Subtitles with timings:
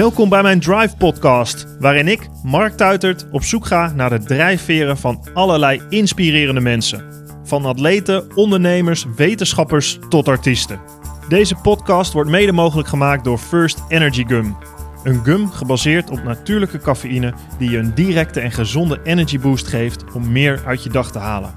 [0.00, 4.98] Welkom bij mijn Drive Podcast, waarin ik, Mark Tuitert, op zoek ga naar de drijfveren
[4.98, 7.04] van allerlei inspirerende mensen.
[7.44, 10.80] Van atleten, ondernemers, wetenschappers tot artiesten.
[11.28, 14.56] Deze podcast wordt mede mogelijk gemaakt door First Energy Gum.
[15.04, 20.04] Een gum gebaseerd op natuurlijke cafeïne die je een directe en gezonde energy boost geeft
[20.12, 21.54] om meer uit je dag te halen.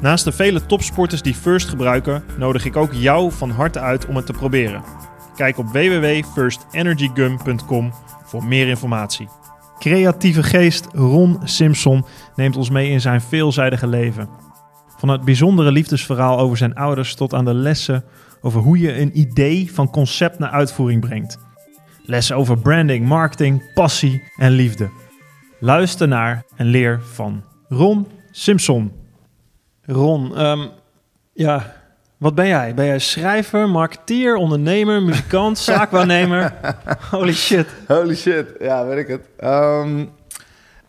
[0.00, 4.16] Naast de vele topsporters die First gebruiken, nodig ik ook jou van harte uit om
[4.16, 4.82] het te proberen.
[5.36, 7.92] Kijk op www.firstenergygum.com
[8.24, 9.28] voor meer informatie.
[9.78, 12.04] Creatieve geest Ron Simpson
[12.34, 14.28] neemt ons mee in zijn veelzijdige leven.
[14.96, 18.04] Van het bijzondere liefdesverhaal over zijn ouders tot aan de lessen
[18.40, 21.38] over hoe je een idee van concept naar uitvoering brengt.
[22.02, 24.90] Lessen over branding, marketing, passie en liefde.
[25.60, 28.92] Luister naar en leer van Ron Simpson.
[29.82, 30.66] Ron, ehm,
[31.32, 31.74] ja,
[32.16, 32.74] wat ben jij?
[32.74, 36.54] Ben jij schrijver, marketeer, ondernemer, muzikant, zaakwaarnemer?
[37.10, 37.66] Holy shit.
[37.86, 39.28] Holy shit, ja, weet ik het.
[39.36, 40.04] Ehm,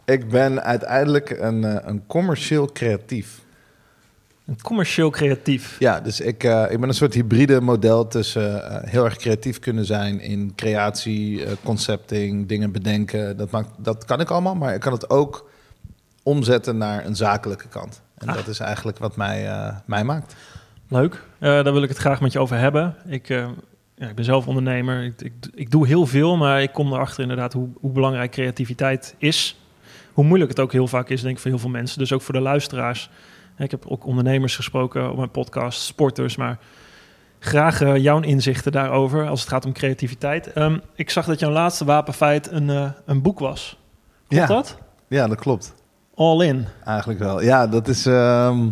[0.06, 3.40] ik ben uiteindelijk een, eh, een commercieel creatief.
[4.46, 5.76] Een commercieel creatief.
[5.80, 9.60] Ja, dus ik, eh, ik ben een soort hybride model tussen eh, heel erg creatief
[9.60, 13.38] kunnen zijn in creatie, concepting, dingen bedenken.
[13.38, 15.50] Dat, maakt, dat kan ik allemaal, maar ik kan het ook
[16.24, 18.02] omzetten naar een zakelijke kant.
[18.18, 18.36] En Ah.
[18.36, 19.50] dat is eigenlijk wat mij,
[19.86, 20.36] mij maakt.
[20.90, 21.24] Leuk.
[21.40, 22.96] Eh, daar wil ik het graag met je over hebben.
[23.06, 23.46] Ik, eh,
[23.96, 25.04] ja, ik ben zelf ondernemer.
[25.04, 29.16] Ik, ik, ik doe heel veel, maar ik kom erachter inderdaad hoe, hoe belangrijk creativiteit
[29.18, 29.60] is.
[30.14, 32.00] Hoe moeilijk het ook heel vaak is, denk ik, voor heel veel mensen.
[32.00, 33.10] Dus ook voor de luisteraars.
[33.58, 36.58] Ik heb ook ondernemers gesproken op mijn podcast, sporters, maar
[37.40, 40.54] graag eh, jouw inzichten daarover als het gaat om creativiteit.
[40.54, 43.78] Ehm, ik zag dat jouw laatste wapenfeit een, eh, een boek was.
[44.28, 44.54] Klopt Ja.
[44.56, 44.78] dat?
[45.08, 45.74] Ja, dat klopt.
[46.16, 46.66] All in.
[46.86, 47.42] Eigenlijk wel.
[47.42, 48.68] Ja, dat is, ehm,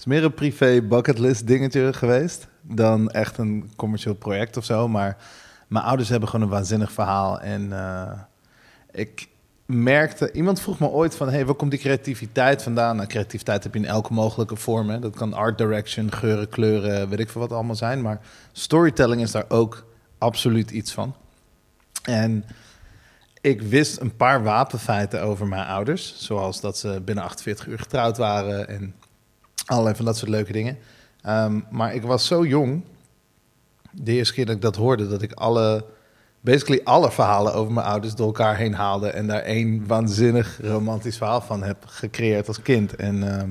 [0.00, 4.88] is meer een privé bucketlist dingetje geweest dan echt een commercieel project of zo.
[4.88, 5.16] Maar
[5.68, 7.40] mijn ouders hebben gewoon een waanzinnig verhaal.
[7.40, 8.18] En eh,
[8.90, 9.28] ik
[9.66, 12.96] merkte, iemand vroeg me ooit van, hey, waar komt die creativiteit vandaan?
[12.96, 14.90] Nou, creativiteit heb je in elke mogelijke vorm.
[14.90, 14.98] Hè.
[14.98, 18.02] Dat kan art direction, geuren, kleuren, weet ik veel wat allemaal zijn.
[18.02, 18.20] Maar
[18.52, 19.86] storytelling is daar ook
[20.18, 21.14] absoluut iets van.
[22.02, 22.44] En
[23.40, 26.14] ik wist een paar wapenfeiten over mijn ouders.
[26.16, 28.94] Zoals dat ze binnen 48 uur getrouwd waren en
[29.70, 30.78] allerlei van dat soort leuke dingen.
[31.22, 32.82] Ehm, maar ik was zo jong,
[33.90, 35.84] de eerste keer dat ik dat hoorde, dat ik alle,
[36.40, 39.08] basically alle verhalen over mijn ouders door elkaar heen haalde.
[39.08, 42.96] En daar één waanzinnig romantisch verhaal van heb gecreëerd als kind.
[42.96, 43.50] En ehm,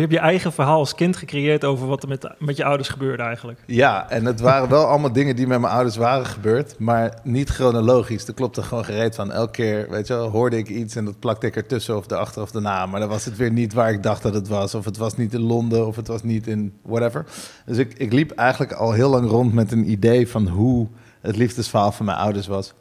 [0.00, 2.88] je hebt je eigen verhaal als kind gecreëerd over wat er met, met je ouders
[2.88, 3.58] gebeurde eigenlijk.
[3.66, 7.48] ja, en het waren wel allemaal dingen die met mijn ouders waren gebeurd, maar niet
[7.48, 8.26] chronologisch.
[8.26, 9.32] Er klopte gewoon gereed van.
[9.32, 12.42] Elke keer, weet je wel, hoorde ik iets en dat plakte ik ertussen of erachter
[12.42, 12.86] of daarna.
[12.86, 14.74] Maar dan was het weer niet waar ik dacht dat het was.
[14.74, 17.24] Of het was niet in Londen of het was niet in whatever.
[17.66, 20.88] Dus ik, ik liep eigenlijk al heel lang rond met een idee van hoe
[21.20, 22.72] het liefdesverhaal van mijn ouders was.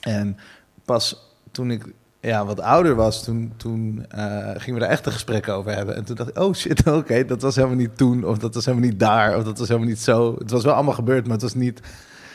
[0.00, 0.36] En
[0.84, 1.92] pas toen ik
[2.22, 5.96] ja, wat ouder was, toen, toen eh, gingen we daar echt een gesprek over hebben.
[5.96, 8.64] En toen dacht ik, oh shit, oké, dat was helemaal niet toen, of dat was
[8.64, 10.34] helemaal niet daar, of dat was helemaal niet zo.
[10.38, 11.80] Het was wel allemaal gebeurd, maar het was niet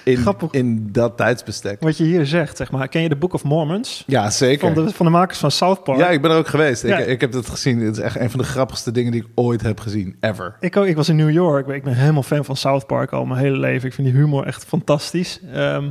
[0.07, 0.51] in, Grappig.
[0.51, 1.81] in dat tijdsbestek.
[1.81, 2.87] Wat je hier zegt, zeg maar.
[2.87, 4.03] Ken je de Book of Mormons?
[4.07, 4.73] Ja, zeker.
[4.73, 5.97] Van de, van de makers van South Park.
[5.99, 6.83] Ja, ik ben er ook geweest.
[6.83, 6.97] Ja.
[6.97, 7.79] Ik, ik heb dat gezien.
[7.79, 10.55] Het is echt een van de grappigste dingen die ik ooit heb gezien, ever.
[10.59, 11.67] Ik, ook, ik was in New York.
[11.67, 13.87] Ik ben helemaal fan van South Park al mijn hele leven.
[13.87, 15.39] Ik vind die humor echt fantastisch.
[15.53, 15.89] Ehm,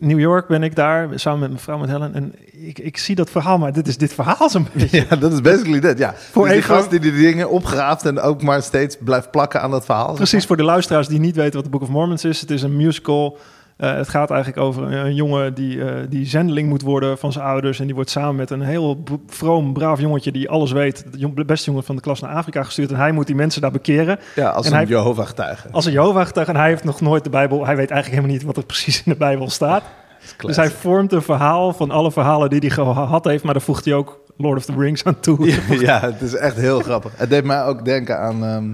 [0.00, 2.14] New York ben ik daar, samen met mijn vrouw, met Helen.
[2.14, 5.06] En ik, ik zie dat verhaal, maar dit is dit verhaal zo'n beetje.
[5.10, 6.14] Ja, dat is basically dit, ja.
[6.16, 9.70] Voor dus even- gast die die dingen opgraaft en ook maar steeds blijft plakken aan
[9.70, 10.14] dat verhaal.
[10.14, 12.40] Precies, voor de luisteraars die niet weten wat de Book of Mormons is.
[12.40, 13.38] Het is een musical.
[13.78, 17.32] Eh, het gaat eigenlijk over een, een jongen die, eh, die zendeling moet worden van
[17.32, 17.80] zijn ouders.
[17.80, 21.04] En die wordt samen met een heel vroom, braaf jongetje die alles weet.
[21.34, 22.90] De beste jongen van de klas naar Afrika gestuurd.
[22.90, 24.18] En hij moet die mensen daar bekeren.
[24.34, 25.68] Ja, als En een Jehovah-getuige.
[25.70, 26.50] Als een Jehovah-getuige.
[26.50, 27.66] En hij heeft nog nooit de Bijbel...
[27.66, 29.82] Hij weet eigenlijk helemaal niet wat er precies in de Bijbel staat.
[30.38, 33.44] Dus hij vormt een verhaal van alle verhalen die hij gehad heeft.
[33.44, 35.46] Maar daar voegt hij ook Lord of the Rings aan toe.
[35.46, 37.12] Ja, ja, het is echt heel grappig.
[37.16, 38.70] Het deed mij ook denken aan ehm,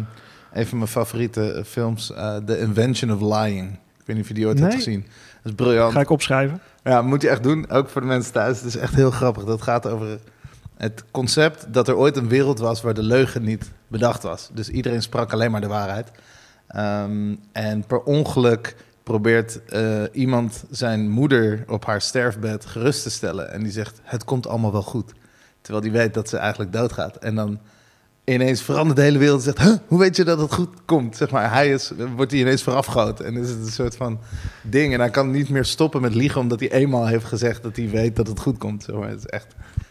[0.52, 2.06] een van mijn favoriete eh, films,
[2.46, 3.78] The Invention of Lying.
[4.04, 5.00] Ik weet niet of je die ooit hebt gezien.
[5.42, 5.92] Dat is briljant.
[5.92, 6.60] Ga ik opschrijven.
[6.82, 7.70] Ja, moet je echt doen.
[7.70, 8.56] Ook voor de mensen thuis.
[8.56, 9.44] Het is echt heel grappig.
[9.44, 10.18] Dat gaat over
[10.76, 14.50] het concept dat er ooit een wereld was waar de leugen niet bedacht was.
[14.52, 16.10] Dus iedereen sprak alleen maar de waarheid.
[16.66, 23.52] Ehm, en per ongeluk probeert eh, iemand zijn moeder op haar sterfbed gerust te stellen.
[23.52, 25.12] En die zegt, het komt allemaal wel goed.
[25.60, 27.16] Terwijl die weet dat ze eigenlijk doodgaat.
[27.16, 27.60] En dan
[28.24, 29.68] ineens verandert de hele wereld en zegt...
[29.68, 31.16] Huh, hoe weet je dat het goed komt?
[31.16, 33.26] Zeg maar, hij is, wordt hij ineens voorafgehouden.
[33.26, 34.18] En is het een soort van
[34.62, 34.92] ding.
[34.92, 36.40] En hij kan niet meer stoppen met liegen...
[36.40, 38.82] omdat hij eenmaal heeft gezegd dat hij weet dat het goed komt.
[38.82, 39.08] Zeg maar.
[39.08, 39.46] Het is echt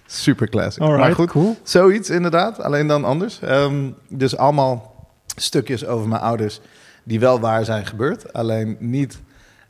[0.06, 0.82] super classic.
[0.82, 1.58] Alright, maar goed, cool.
[1.64, 2.62] zoiets inderdaad.
[2.62, 3.40] Alleen dan anders.
[3.40, 6.60] Ehm, dus allemaal stukjes over mijn ouders...
[7.04, 8.34] die wel waar zijn gebeurd.
[8.34, 9.22] Alleen niet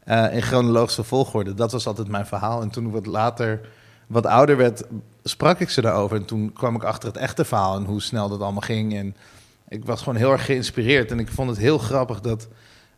[0.03, 1.53] eh, in chronologische volgorde.
[1.53, 2.61] Dat was altijd mijn verhaal.
[2.61, 3.61] En toen ik wat later
[4.07, 4.83] wat ouder werd,
[5.23, 6.17] sprak ik ze daarover.
[6.17, 8.95] En toen kwam ik achter het echte verhaal en hoe snel dat allemaal ging.
[8.95, 9.15] En
[9.67, 11.11] ik was gewoon heel erg geïnspireerd.
[11.11, 12.47] En ik vond het heel grappig dat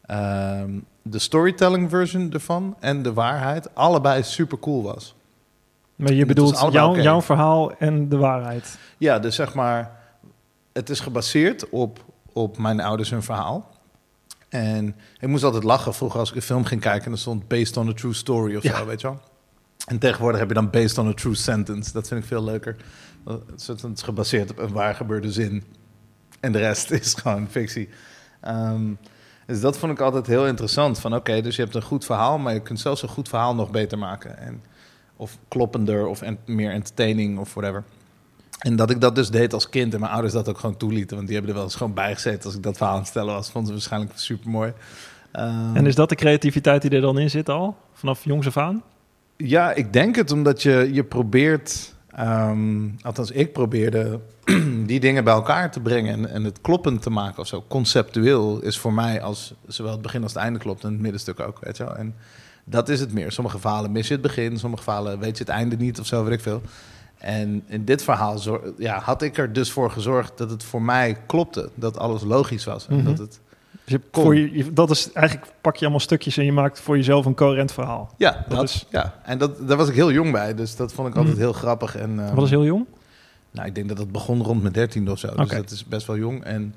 [0.05, 5.15] ehm, de storytelling version ervan en de waarheid allebei super cool was.
[5.95, 8.77] Maar je bedoelt jouw, verhaal en de waarheid.
[8.97, 9.99] Ja, dus zeg maar,
[10.73, 13.69] het is gebaseerd op, op mijn ouders hun verhaal.
[14.49, 17.47] En ik moest altijd lachen vroeger als ik een film ging kijken en er stond
[17.47, 18.77] based on a true story of Ja.
[18.77, 19.19] zo, weet je wel.
[19.87, 21.91] En tegenwoordig heb je dan based on a true sentence.
[21.91, 22.75] Dat vind ik veel leuker.
[23.25, 25.63] Het is- gebaseerd op een waar gebeurde zin.
[26.39, 27.89] En de rest is gewoon fictie.
[28.41, 28.83] Ehm,
[29.45, 30.99] dus dat vond ik altijd heel interessant.
[30.99, 33.55] Van oké, dus je hebt een goed verhaal, maar je kunt zelfs een goed verhaal
[33.55, 34.37] nog beter maken.
[34.37, 34.61] En,
[35.15, 37.83] of kloppender of meer entertaining of whatever.
[38.59, 41.15] En dat ik dat dus deed als kind en mijn ouders dat ook gewoon toelieten.
[41.15, 43.09] Want die hebben er wel eens gewoon bij gezeten als ik dat verhaal aan het
[43.09, 43.51] stellen was.
[43.51, 44.73] Vonden ze waarschijnlijk super mooi.
[45.31, 47.77] En is dat de creativiteit die er dan in zit al?
[47.93, 48.83] Vanaf jongs af aan?
[49.37, 54.19] Ja, ik denk het omdat je, je probeert, ehm, althans ik probeerde
[54.85, 57.63] die dingen bij elkaar te brengen en, en het kloppend te maken of zo.
[57.67, 61.39] Conceptueel is voor mij als zowel het begin als het einde klopt en het middenstuk
[61.39, 61.95] ook, weet je wel.
[61.95, 62.15] En
[62.63, 63.31] dat is het meer.
[63.31, 66.23] Sommige verhalen mis je het begin, sommige verhalen weet je het einde niet of zo,
[66.23, 66.61] weet ik veel.
[67.17, 68.39] En in dit verhaal
[68.77, 72.63] ja, had ik er dus voor gezorgd dat het voor mij klopte, dat alles logisch
[72.65, 72.87] was.
[72.87, 73.05] En Mhm.
[73.05, 73.39] dat het,
[73.85, 74.23] Dus je, Kom.
[74.23, 77.25] voor je, je- dat is eigenlijk pak je allemaal stukjes en je maakt voor jezelf
[77.25, 78.13] een coherent verhaal.
[78.17, 80.93] ja, Dat dat, is- ja, en dat, daar was ik heel jong bij, dus dat
[80.93, 81.43] vond ik altijd Mhm.
[81.43, 81.95] heel grappig.
[81.95, 82.85] En, ehm, Wat is heel jong?
[83.51, 85.35] Nou, ik denk dat het begon rond mijn dertiende of zo.
[85.35, 86.43] Dus dat is best wel jong.
[86.43, 86.75] En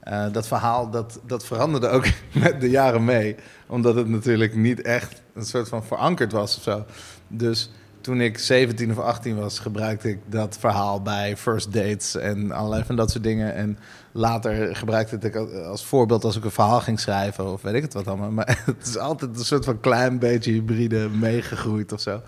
[0.00, 2.06] eh, dat verhaal, dat, dat veranderde ook
[2.42, 3.36] met de jaren mee.
[3.66, 6.84] Omdat het natuurlijk niet echt een soort van verankerd was of zo.
[7.28, 12.52] Dus toen ik 17 of 18 was, gebruikte ik dat verhaal bij first dates en
[12.52, 13.54] allerlei van dat soort dingen.
[13.54, 13.78] En
[14.16, 17.82] later gebruikte ik het als voorbeeld als ik een verhaal ging schrijven of weet ik
[17.82, 18.30] het wat allemaal.
[18.30, 22.22] Maar het is altijd een soort van klein beetje hybride meegegroeid of zo.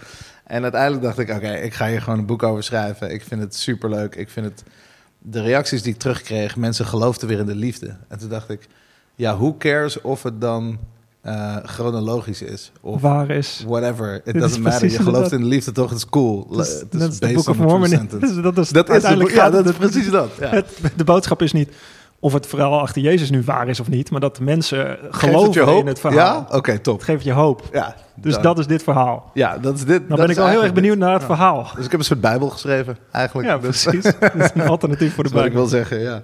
[0.45, 3.13] En uiteindelijk dacht ik, oké, ik ga hier gewoon een boek over schrijven.
[3.13, 4.15] Ik vind het superleuk.
[4.15, 4.63] Ik vind het...
[5.19, 7.97] De reacties die ik terugkreeg, mensen geloofden weer in de liefde.
[8.09, 8.69] En toen dacht ik,
[9.15, 10.79] ja, who cares of het dan
[11.27, 12.73] eh, chronologisch is?
[12.81, 13.65] Of Waar is...
[13.67, 14.21] whatever.
[14.25, 14.91] It doesn't matter.
[14.91, 15.89] Je gelooft in de liefde toch?
[15.89, 16.47] Het is cool.
[16.51, 18.09] Dat is, Het dat is Book of Mormon.
[18.11, 20.31] Dat is, Dat is, de, uiteindelijk ja, dat is precies dat.
[20.41, 20.49] Ja.
[20.49, 21.71] Het, de boodschap is niet
[22.21, 25.79] of het verhaal achter Jezus nu waar is of niet, maar dat mensen het geloven
[25.79, 26.47] in het verhaal.
[26.51, 26.57] Ja?
[26.57, 26.95] Oké, top.
[26.97, 27.63] Het geeft je hoop.
[27.73, 29.31] Ja, Dus dan- dat is dit verhaal.
[29.35, 30.09] Ja, dat is dit.
[30.09, 31.27] Dan ben ik wel heel erg benieuwd naar het Ja.
[31.27, 31.71] verhaal.
[31.77, 33.49] Dus ik heb een soort bijbel geschreven, eigenlijk.
[33.49, 34.03] Ja, Dus- precies.
[34.21, 35.61] Dat is een alternatief voor de Dat is wat ik Bijbel.
[35.61, 36.21] wil zeggen, ja.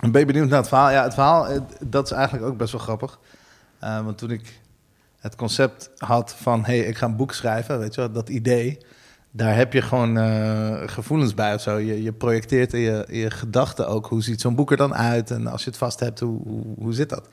[0.00, 0.90] Ehm, ben benieuwd naar het verhaal?
[0.90, 3.18] Ja, het verhaal, eh, dat is eigenlijk ook best wel grappig.
[3.78, 4.60] Eh, want toen ik
[5.20, 6.64] het concept had van...
[6.64, 8.78] hé, hey, ik ga een boek schrijven, weet je wel, dat idee...
[9.30, 11.78] daar heb je gewoon eh, gevoelens bij of zo.
[11.78, 14.06] Je, je projecteert in je, je gedachten ook...
[14.06, 15.30] hoe ziet zo'n boek er dan uit?
[15.30, 17.28] En als je het vast hebt, hoe, hoe, hoe zit dat?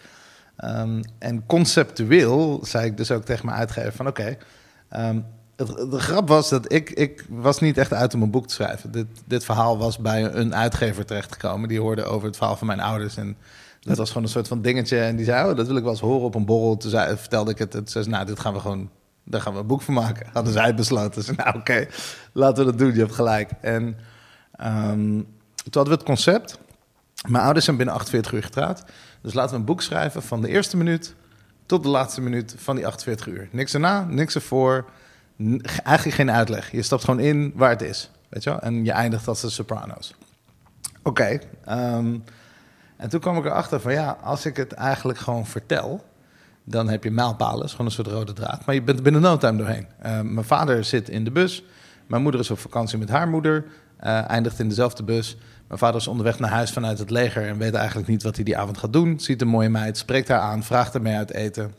[0.55, 4.07] Ehm, en conceptueel zei ik dus ook tegen mijn uitgever van...
[4.07, 4.37] oké,
[4.89, 5.19] ehm,
[5.55, 8.53] het, de grap was dat ik, ik was niet echt uit om een boek te
[8.53, 8.91] schrijven.
[8.91, 11.69] Dit, dit verhaal was bij een uitgever terechtgekomen.
[11.69, 13.17] Die hoorde over het verhaal van mijn ouders.
[13.17, 13.37] En
[13.79, 14.99] dat was gewoon een soort van dingetje.
[14.99, 16.77] En die zei, oh, dat wil ik wel eens horen op een borrel.
[16.77, 17.71] Toen zei, vertelde ik het.
[17.71, 18.89] Toen zei ze, nou, dit gaan we gewoon...
[19.25, 20.27] Daar gaan we een boek van maken.
[20.33, 21.25] Hadden zij besloten.
[21.25, 21.87] Dus nou, oké,
[22.31, 22.93] laten we dat doen.
[22.93, 23.49] Je hebt gelijk.
[23.61, 23.97] En
[24.55, 26.59] ehm, toen hadden we het concept.
[27.27, 28.83] Mijn ouders zijn binnen 48 uur getrouwd.
[29.21, 31.15] Dus laten we een boek schrijven van de eerste minuut
[31.65, 33.47] tot de laatste minuut van die 48 uur.
[33.51, 34.85] Niks erna, niks ervoor.
[35.83, 36.71] Eigenlijk geen uitleg.
[36.71, 38.11] Je stapt gewoon in waar het is.
[38.29, 38.59] Weet je wel?
[38.59, 40.13] En je eindigt als de Sopranos.
[41.03, 41.39] Oké.
[41.65, 42.17] ehm,
[42.97, 46.03] en toen kwam ik erachter van ja, als ik het eigenlijk gewoon vertel,
[46.63, 48.65] dan heb je mijlpalen, gewoon een soort rode draad.
[48.65, 49.87] Maar je bent er binnen no time doorheen.
[49.99, 51.63] Eh, mijn vader zit in de bus.
[52.07, 53.65] Mijn moeder is op vakantie met haar moeder.
[53.97, 55.37] eh, eindigt in dezelfde bus.
[55.67, 58.43] Mijn vader is onderweg naar huis vanuit het leger en weet eigenlijk niet wat hij
[58.43, 59.19] die avond gaat doen.
[59.19, 61.73] Ziet een mooie meid, spreekt haar aan, vraagt haar mee uit eten.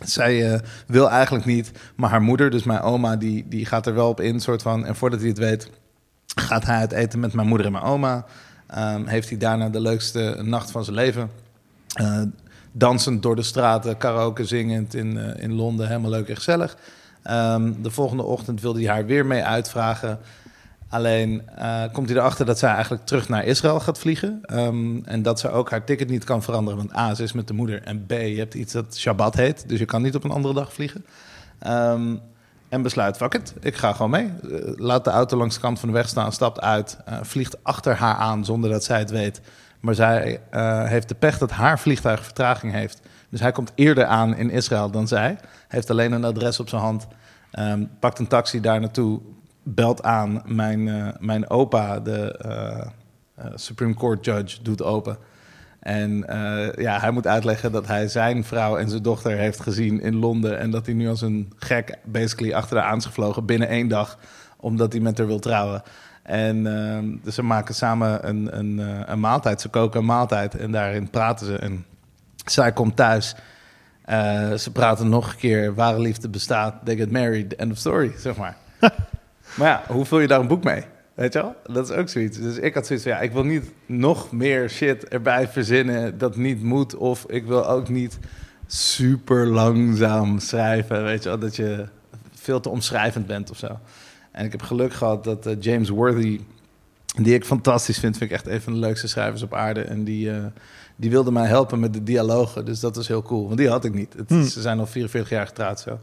[0.00, 3.94] Zij eh, wil eigenlijk niet, maar haar moeder, dus mijn oma, die, die gaat er
[3.94, 4.86] wel op in, soort van.
[4.86, 5.70] En voordat hij het weet,
[6.34, 8.24] gaat hij uit eten met mijn moeder en mijn oma.
[8.66, 11.30] Ehm, heeft hij daarna de leukste nacht van zijn leven.
[11.92, 12.22] Eh,
[12.72, 16.76] dansend door de straten, karaoke zingend in, eh, in Londen, helemaal leuk en gezellig.
[17.22, 20.18] Ehm, de volgende ochtend wilde hij haar weer mee uitvragen.
[20.92, 24.38] Alleen eh, komt hij erachter dat zij eigenlijk terug naar Israël gaat vliegen.
[24.42, 26.78] Ehm, en dat ze ook haar ticket niet kan veranderen.
[26.78, 27.82] Want A, ze is met de moeder.
[27.82, 29.68] En B, je hebt iets dat Shabbat heet.
[29.68, 31.04] Dus je kan niet op een andere dag vliegen.
[31.58, 32.16] Ehm,
[32.68, 34.24] en besluit, fuck it, ik ga gewoon mee.
[34.26, 36.98] Eh, laat de auto langs de kant van de weg staan, stapt uit.
[37.04, 39.40] eh, vliegt achter haar aan zonder dat zij het weet.
[39.80, 40.40] Maar zij
[40.88, 43.00] heeft de pech dat haar vliegtuig vertraging heeft.
[43.28, 45.38] Dus hij komt eerder aan in Israël dan zij.
[45.68, 47.06] Heeft alleen een adres op zijn hand.
[47.50, 49.20] Ehm, pakt een taxi daar naartoe.
[49.62, 50.42] Belt aan.
[50.46, 52.86] Mijn, eh, mijn opa, de eh,
[53.34, 55.16] eh, Supreme Court judge, doet open.
[55.80, 56.24] En
[56.76, 60.58] ja, hij moet uitleggen dat hij zijn vrouw en zijn dochter heeft gezien in Londen.
[60.58, 63.88] En dat hij nu als een gek basically achter haar aan is gevlogen binnen één
[63.88, 64.18] dag.
[64.56, 65.82] Omdat hij met haar wil trouwen.
[66.22, 68.78] En ehm, dus ze maken samen een, een,
[69.10, 69.60] een maaltijd.
[69.60, 71.56] Ze koken een maaltijd en daarin praten ze.
[71.56, 71.84] En
[72.44, 73.34] zij komt thuis.
[74.56, 75.74] Ze praten nog een keer.
[75.74, 76.74] Ware liefde bestaat.
[76.84, 77.54] They get married.
[77.54, 78.56] End of story, zeg maar.
[79.56, 80.82] maar ja, hoe vul je daar een boek mee?
[81.14, 81.54] Weet je wel?
[81.74, 82.38] Dat is ook zoiets.
[82.38, 86.36] Dus ik had zoiets van, ja, ik wil niet nog meer shit erbij verzinnen dat
[86.36, 86.96] niet moet.
[86.96, 88.18] Of ik wil ook niet
[88.66, 91.38] super langzaam schrijven, weet je wel?
[91.38, 91.86] Dat je
[92.34, 93.78] veel te omschrijvend bent of zo.
[94.30, 96.40] En ik heb geluk gehad dat eh, James Worthy,
[97.16, 99.80] die ik fantastisch vind, vind ik echt een van de leukste schrijvers op aarde.
[99.80, 100.44] En die, eh,
[100.96, 102.64] die wilde mij helpen met de dialogen.
[102.64, 104.14] Dus dat was heel cool, want die had ik niet.
[104.16, 104.44] Het, Hmm.
[104.44, 105.98] Ze zijn al 44 jaar getrouwd zo.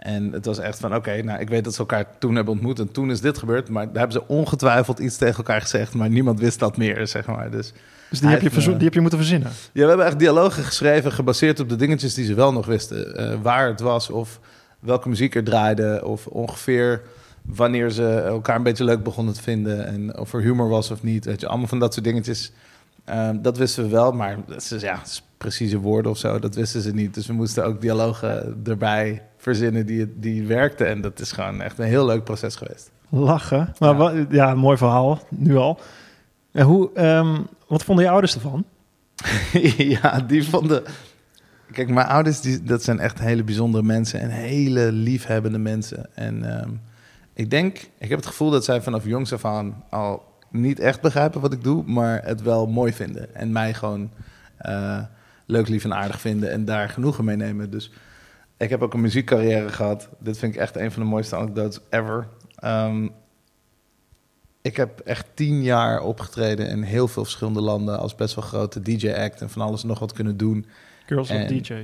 [0.00, 2.78] En het was echt van, oké, nou, ik weet dat ze elkaar toen hebben ontmoet
[2.78, 3.68] en toen is dit gebeurd.
[3.68, 7.26] Maar daar hebben ze ongetwijfeld iets tegen elkaar gezegd, maar niemand wist dat meer, zeg
[7.26, 7.50] maar.
[7.50, 7.72] Dus
[8.10, 9.50] Dus die heb, je die heb je moeten verzinnen.
[9.72, 13.16] ja, we hebben echt dialogen geschreven gebaseerd op de dingetjes die ze wel nog wisten.
[13.16, 14.40] Eh, waar het was of
[14.78, 17.02] welke muziek er draaide of ongeveer
[17.42, 21.02] wanneer ze elkaar een beetje leuk begonnen te vinden en of er humor was of
[21.02, 21.24] niet.
[21.24, 22.52] Weet je, allemaal van dat soort dingetjes.
[23.04, 25.02] Eh, dat wisten we wel, maar dat is, ja,
[25.38, 27.14] precieze woorden of zo, dat wisten ze niet.
[27.14, 30.86] Dus we moesten ook dialogen erbij verzinnen die, die werkten.
[30.86, 32.90] En dat is gewoon echt een heel leuk proces geweest.
[33.08, 33.74] Lachen.
[33.78, 35.80] Maar ja, mooi verhaal, nu al.
[36.52, 38.64] En hoe, ehm, wat vonden je ouders ervan?
[40.02, 40.82] ja, die vonden.
[41.72, 46.06] Kijk, mijn ouders, die, dat zijn echt hele bijzondere mensen en hele liefhebbende mensen.
[46.14, 46.70] En ehm,
[47.34, 51.00] ik denk, ik heb het gevoel dat zij vanaf jongs af aan al niet echt
[51.00, 53.34] begrijpen wat ik doe, maar het wel mooi vinden.
[53.34, 54.10] En mij gewoon
[54.56, 54.98] eh,
[55.46, 57.70] leuk, lief en aardig vinden en daar genoegen mee nemen.
[57.70, 57.90] Dus
[58.60, 60.08] ik heb ook een muziekcarrière gehad.
[60.18, 62.28] Dit vind ik echt een van de mooiste anekdotes ever.
[62.58, 63.08] Ehm,
[64.62, 68.80] ik heb echt tien jaar opgetreden in heel veel verschillende landen als best wel grote
[68.82, 70.66] DJ-act en van alles en nog wat kunnen doen.
[71.06, 71.74] Girls of En- DJ.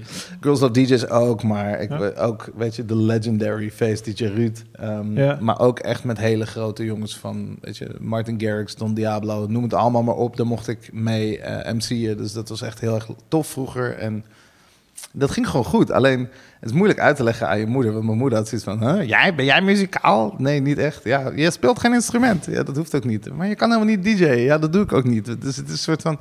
[0.41, 2.11] Girls Love DJ's ook, maar ik, Ja.
[2.11, 4.63] ook, weet je, de legendary face DJ Ruud.
[4.73, 5.39] Ehm, Ja.
[5.41, 9.63] Maar ook echt met hele grote jongens van, weet je, Martin Garrix, Don Diablo, noem
[9.63, 10.37] het allemaal maar op.
[10.37, 13.93] Daar mocht ik mee eh MC'en, dus dat was echt heel erg tof vroeger.
[13.99, 14.25] En
[15.19, 15.91] dat ging gewoon goed.
[15.91, 16.21] Alleen,
[16.61, 17.93] het is moeilijk uit te leggen aan je moeder.
[17.93, 20.35] Want mijn moeder had zoiets van, jij, ben jij muzikaal?
[20.39, 21.05] Nee, niet echt.
[21.05, 22.47] Ja, je speelt geen instrument.
[22.47, 23.33] Ja, dat hoeft ook niet.
[23.35, 24.25] Maar je kan helemaal niet DJ.
[24.25, 25.25] Ja, dat doe ik ook niet.
[25.25, 26.19] Dus het is een soort van...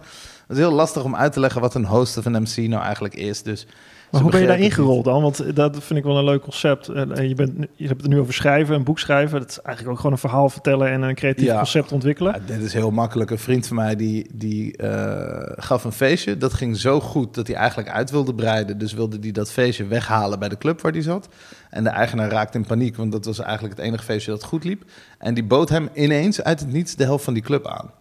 [0.48, 2.84] Het is heel lastig om uit te leggen wat een host of een MC nou
[2.84, 3.42] eigenlijk is.
[3.44, 3.68] Dus
[4.16, 5.22] Maar hoe ben je daar ingerold dan?
[5.22, 6.88] Want dat vind ik wel een leuk concept.
[6.88, 9.40] En en je, bent, je hebt het nu over schrijven, een boek schrijven.
[9.40, 11.58] Dat is eigenlijk ook gewoon een verhaal vertellen en een creatief Ja.
[11.58, 12.34] concept ontwikkelen.
[12.34, 13.30] Ja, dit is heel makkelijk.
[13.30, 16.38] Een vriend van mij die, die eh, gaf een feestje.
[16.38, 18.78] Dat ging zo goed dat hij eigenlijk uit wilde breiden.
[18.78, 21.28] Dus wilde hij dat feestje weghalen bij de club waar hij zat.
[21.70, 24.64] En de eigenaar raakte in paniek, want dat was eigenlijk het enige feestje dat goed
[24.64, 24.84] liep.
[25.18, 27.92] En die bood hem ineens uit het niets de helft van die club aan.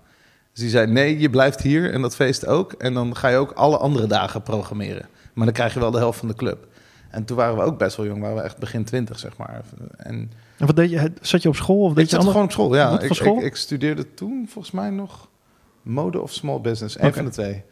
[0.52, 2.72] Dus die zei, nee, je blijft hier en dat feest ook.
[2.72, 5.06] En dan ga je ook alle andere dagen programmeren.
[5.34, 6.66] Maar dan krijg je wel de helft van de club.
[7.10, 9.62] En toen waren we ook best wel jong, waren we echt begin twintig, zeg maar.
[9.96, 11.12] En En wat deed je?
[11.20, 11.82] Zat je op school?
[11.82, 13.00] Of deed ik je zat gewoon op school, ja.
[13.00, 13.36] Ik, school?
[13.38, 15.28] Ik, ik studeerde toen volgens mij nog
[15.82, 17.00] mode of small business.
[17.00, 17.62] Eén van de twee.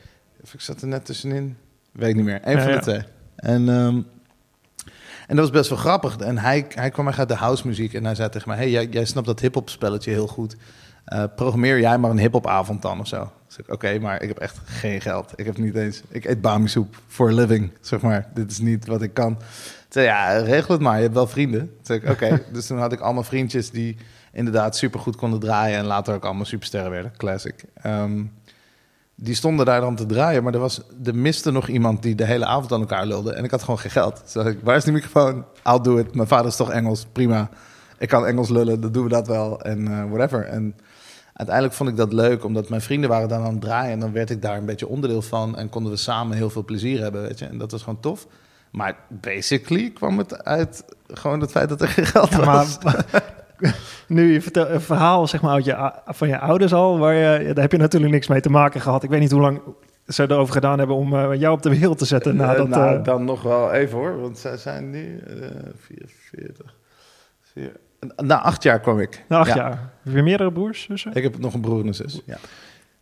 [0.43, 1.57] Of ik zat er net tussenin.
[1.93, 2.41] Weet ik niet meer.
[2.43, 2.77] Eén Ja, van ja.
[2.77, 3.03] de twee.
[3.37, 4.01] En, ehm,
[5.27, 6.17] en dat was best wel grappig.
[6.17, 7.95] En hij, hij kwam echt uit de house muziek.
[7.95, 8.57] En hij zei tegen mij...
[8.57, 10.57] Hey, jij, jij snapt dat hip-hop spelletje heel goed.
[11.05, 13.33] Eh, programmeer jij maar een hip-hop avond dan of zo.
[13.57, 15.33] Dus ik, oké, maar ik heb echt geen geld.
[15.37, 16.03] Ik heb niet eens...
[16.09, 18.29] Ik eet bami soep voor a living, zeg maar.
[18.35, 19.39] Dit is niet wat ik kan.
[19.89, 20.97] Toen ja, regel het maar.
[20.97, 21.77] Je hebt wel vrienden.
[21.83, 22.43] Toen oké.
[22.53, 23.97] dus toen had ik allemaal vriendjes die
[24.33, 25.79] inderdaad super goed konden draaien.
[25.79, 27.13] En later ook allemaal supersterren werden.
[27.17, 27.65] Classic.
[27.75, 28.25] Ehm,
[29.15, 30.43] die stonden daar dan te draaien.
[30.43, 33.33] Maar er, was, er miste nog iemand die de hele avond aan elkaar lulde.
[33.33, 34.33] En ik had gewoon geen geld.
[34.33, 35.45] Dus ik, waar is die microfoon?
[35.67, 36.15] I'll do it.
[36.15, 37.07] Mijn vader is toch Engels.
[37.13, 37.49] Prima.
[37.99, 38.81] Ik kan Engels lullen.
[38.81, 39.61] Dan doen we dat wel.
[39.61, 40.45] En eh, whatever.
[40.45, 40.75] En
[41.33, 42.45] uiteindelijk vond ik dat leuk.
[42.45, 43.93] Omdat mijn vrienden waren dan aan het draaien.
[43.93, 45.57] En dan werd ik daar een beetje onderdeel van.
[45.57, 47.23] En konden we samen heel veel plezier hebben.
[47.23, 47.45] Weet je?
[47.47, 48.27] En dat was gewoon tof.
[48.71, 52.79] Maar basically kwam het uit gewoon het feit dat er geen geld Ja, was.
[52.83, 53.05] maar
[54.09, 57.45] nu je vertelt een verhaal zeg maar, uit je, van je ouders al, waar je,
[57.55, 59.03] daar heb je natuurlijk niks mee te maken gehad.
[59.03, 59.61] Ik weet niet hoe lang
[60.07, 62.33] ze erover gedaan hebben om eh, jou op de wereld te zetten.
[62.33, 65.35] Eh, nadat, nou, eh, dan nog wel even hoor, want zij zijn nu eh
[65.77, 66.75] 44.
[67.53, 67.77] Vier-
[68.17, 69.25] Na acht jaar kwam ik.
[69.29, 69.57] na acht Ja.
[69.57, 69.92] jaar.
[70.03, 71.13] Heb je meerdere broers, zussen?
[71.15, 72.21] Ik heb nog een broer en een zus.
[72.27, 72.39] Ja.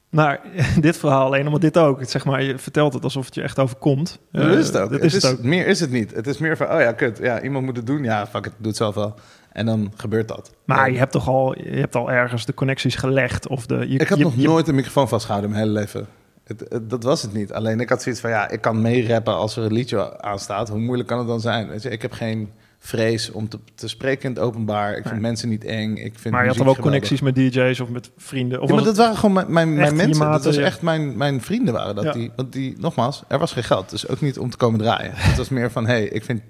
[0.09, 0.41] Maar
[0.81, 2.01] dit verhaal alleen, omdat dit ook.
[2.01, 4.19] Het, zeg maar, je vertelt het alsof het je echt overkomt.
[4.33, 4.91] dat is het Eh, ook.
[4.91, 5.43] Dat Het is het ook.
[5.43, 6.15] Meer is het niet.
[6.15, 7.19] Het is meer van, oh ja, kut.
[7.23, 8.03] Ja, iemand moet het doen.
[8.05, 9.15] Ja, fuck it, doe het zelf wel.
[9.53, 10.55] En dan gebeurt dat.
[10.65, 13.49] Maar je hebt toch al, je hebt al ergens de connecties gelegd?
[13.49, 15.81] Of de, je, ik had je- nog je- nooit een microfoon vastgehouden in mijn hele
[15.81, 16.07] leven.
[16.45, 17.53] Het, het- dat was het niet.
[17.53, 20.69] Alleen ik had zoiets van, ja, ik kan meerappen als er een liedje aanstaat.
[20.69, 21.69] Hoe moeilijk kan het dan zijn?
[21.69, 22.51] Weet je, ik heb geen
[22.83, 24.89] vrees om te, te spreken in het openbaar.
[24.91, 25.21] Ik vind Nee.
[25.21, 25.97] mensen niet eng.
[25.97, 26.79] Ik vind Maar je had dan ook geweldig.
[26.83, 28.61] connecties met DJ's of met vrienden?
[28.61, 30.09] Of ja, maar dat waren gewoon mijn, mijn, mensen.
[30.19, 30.63] maten, dat was ja.
[30.63, 32.05] echt mijn, mijn vrienden waren dat.
[32.05, 32.13] Ja.
[32.13, 33.91] Die, want die, nogmaals, er was geen geld.
[33.91, 35.13] Dus ook niet om te komen draaien.
[35.15, 36.43] Het was meer van, hey, ik vind,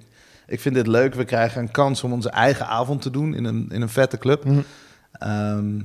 [0.47, 1.15] ik vind dit leuk.
[1.15, 4.19] We krijgen een kans om onze eigen avond te doen in een, in een vette
[4.19, 4.45] club.
[4.45, 4.61] Mhm.
[5.13, 5.81] Ehm,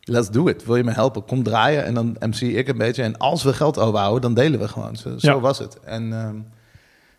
[0.00, 0.64] let's do it.
[0.64, 1.24] Wil je me helpen?
[1.24, 3.02] Kom draaien en dan MC ik een beetje.
[3.02, 4.96] En als we geld overhouden, dan delen we gewoon.
[5.18, 5.80] Zo, was het.
[5.80, 6.36] En ehm,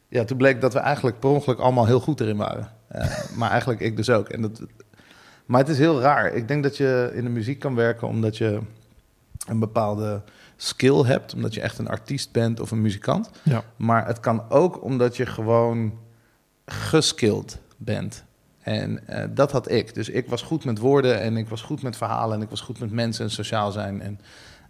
[0.08, 2.72] ja, toen bleek dat we eigenlijk per ongeluk allemaal heel goed erin waren.
[2.88, 4.30] Eh, maar eigenlijk ik dus ook.
[4.30, 4.62] En dat,
[5.46, 6.34] maar het is heel raar.
[6.34, 8.60] Ik denk dat je in de muziek kan werken omdat je
[9.48, 10.22] een bepaalde
[10.56, 11.34] skill hebt.
[11.34, 13.30] Omdat je echt een artiest bent of een muzikant.
[13.44, 13.64] Ja.
[13.76, 16.00] Maar het kan ook omdat je gewoon
[16.66, 18.24] geskilled bent.
[18.60, 19.94] En eh, dat had ik.
[19.94, 22.62] Dus ik was goed met woorden en ik was goed met verhalen en ik was
[22.62, 24.20] goed met mensen en sociaal zijn en,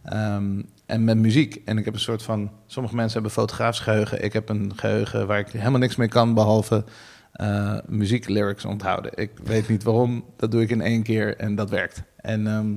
[0.06, 1.62] ehm, en met muziek.
[1.66, 2.52] En ik heb een soort van.
[2.66, 4.24] Sommige mensen hebben fotograafs geheugen.
[4.24, 6.84] Ik heb een geheugen waar ik helemaal niks mee kan behalve
[7.32, 9.12] eh muzieklyrics onthouden.
[9.16, 10.26] Ik weet niet waarom.
[10.36, 12.04] Dat doe ik in één keer en dat werkt.
[12.16, 12.48] En.
[12.48, 12.74] ehm,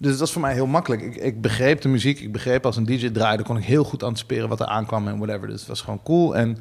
[0.00, 1.02] dus dat was voor mij heel makkelijk.
[1.02, 2.20] Ik, ik begreep de muziek.
[2.20, 5.18] Ik begreep als een DJ draaide, kon ik heel goed anticiperen wat er aankwam en
[5.18, 5.48] whatever.
[5.48, 6.36] Dus het was gewoon cool.
[6.36, 6.56] En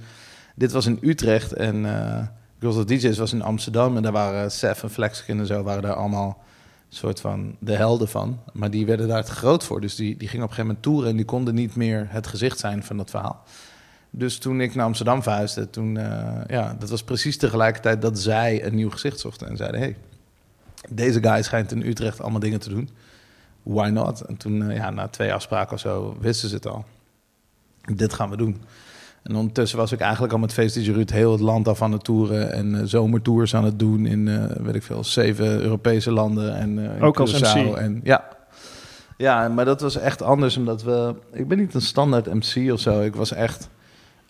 [0.56, 2.20] dit was in Utrecht en uh,
[2.60, 3.96] Girls of DJ's was in Amsterdam.
[3.96, 6.44] En daar waren Sef en Flexkin en zo, waren daar allemaal
[6.90, 8.40] soort van de helden van.
[8.54, 9.82] Maar die werden daar te groot voor.
[9.82, 12.28] Dus die, die gingen op een gegeven moment toeren en die konden niet meer het
[12.28, 13.44] gezicht zijn van dat verhaal.
[14.10, 18.66] Dus toen ik naar Amsterdam verhuisde, toen, uh, ja, dat was precies tegelijkertijd dat zij
[18.66, 19.48] een nieuw gezicht zochten.
[19.48, 19.98] En zeiden, hey,
[20.90, 22.90] deze guy schijnt in Utrecht allemaal dingen te doen.
[23.64, 24.22] Why not?
[24.22, 26.86] En toen, uh, ja, na twee afspraken of zo, wisten ze het al.
[27.96, 28.62] Dit gaan we doen.
[29.24, 31.92] En ondertussen was ik eigenlijk al met Feest DJ Ruud heel het land af aan
[31.92, 32.52] het toeren.
[32.54, 36.56] En uh, zomertours aan het doen in, uh, weet ik veel, zeven Europese landen.
[36.56, 37.76] En, uh, Ook als MC?
[37.76, 38.28] En, ja.
[39.18, 41.16] ja, maar dat was echt anders omdat we...
[41.32, 43.02] Ik ben niet een standaard MC of zo.
[43.02, 43.70] Ik was echt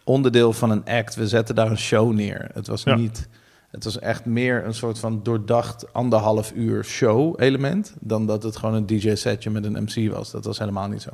[0.03, 1.15] onderdeel van een act.
[1.15, 2.49] We zetten daar een show neer.
[2.53, 2.95] Het was Ja.
[2.95, 3.27] niet...
[3.71, 7.93] Het was echt meer een soort van doordacht anderhalf uur show element...
[7.99, 10.31] dan dat het gewoon een DJ-setje met een MC was.
[10.31, 11.09] Dat was helemaal niet zo.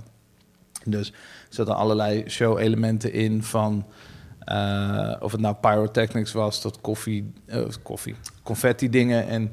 [0.86, 1.14] Dus
[1.56, 3.86] zaten allerlei show-elementen in van...
[4.52, 9.52] uh, of het nou pyrotechnics was tot koffie, uh, koffie confetti dingen en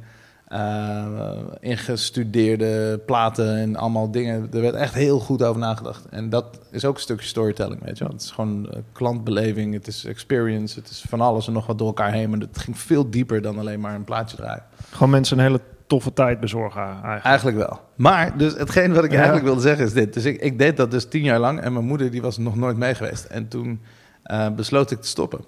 [0.53, 4.49] uh, ingestudeerde platen en allemaal dingen.
[4.53, 6.07] Er werd echt heel goed over nagedacht.
[6.11, 8.13] En dat is ook een stukje storytelling, weet je wel.
[8.13, 11.87] Het is gewoon klantbeleving, het is experience, het is van alles en nog wat door
[11.87, 12.31] elkaar heen.
[12.31, 14.65] Maar het ging veel dieper dan alleen maar een plaatje draaien.
[14.91, 15.61] Gewoon mensen een hele
[15.93, 17.25] toffe tijd bezorgen eigenlijk.
[17.25, 17.81] Eigenlijk wel.
[17.95, 19.17] Maar dus hetgeen wat ik ja.
[19.17, 20.15] eigenlijk wilde zeggen is dit.
[20.15, 22.57] Dus ik, ik, deed dat dus tien jaar lang en mijn moeder die was nog
[22.57, 23.25] nooit mee geweest.
[23.25, 23.81] En toen
[24.27, 25.45] uh, besloot ik te stoppen.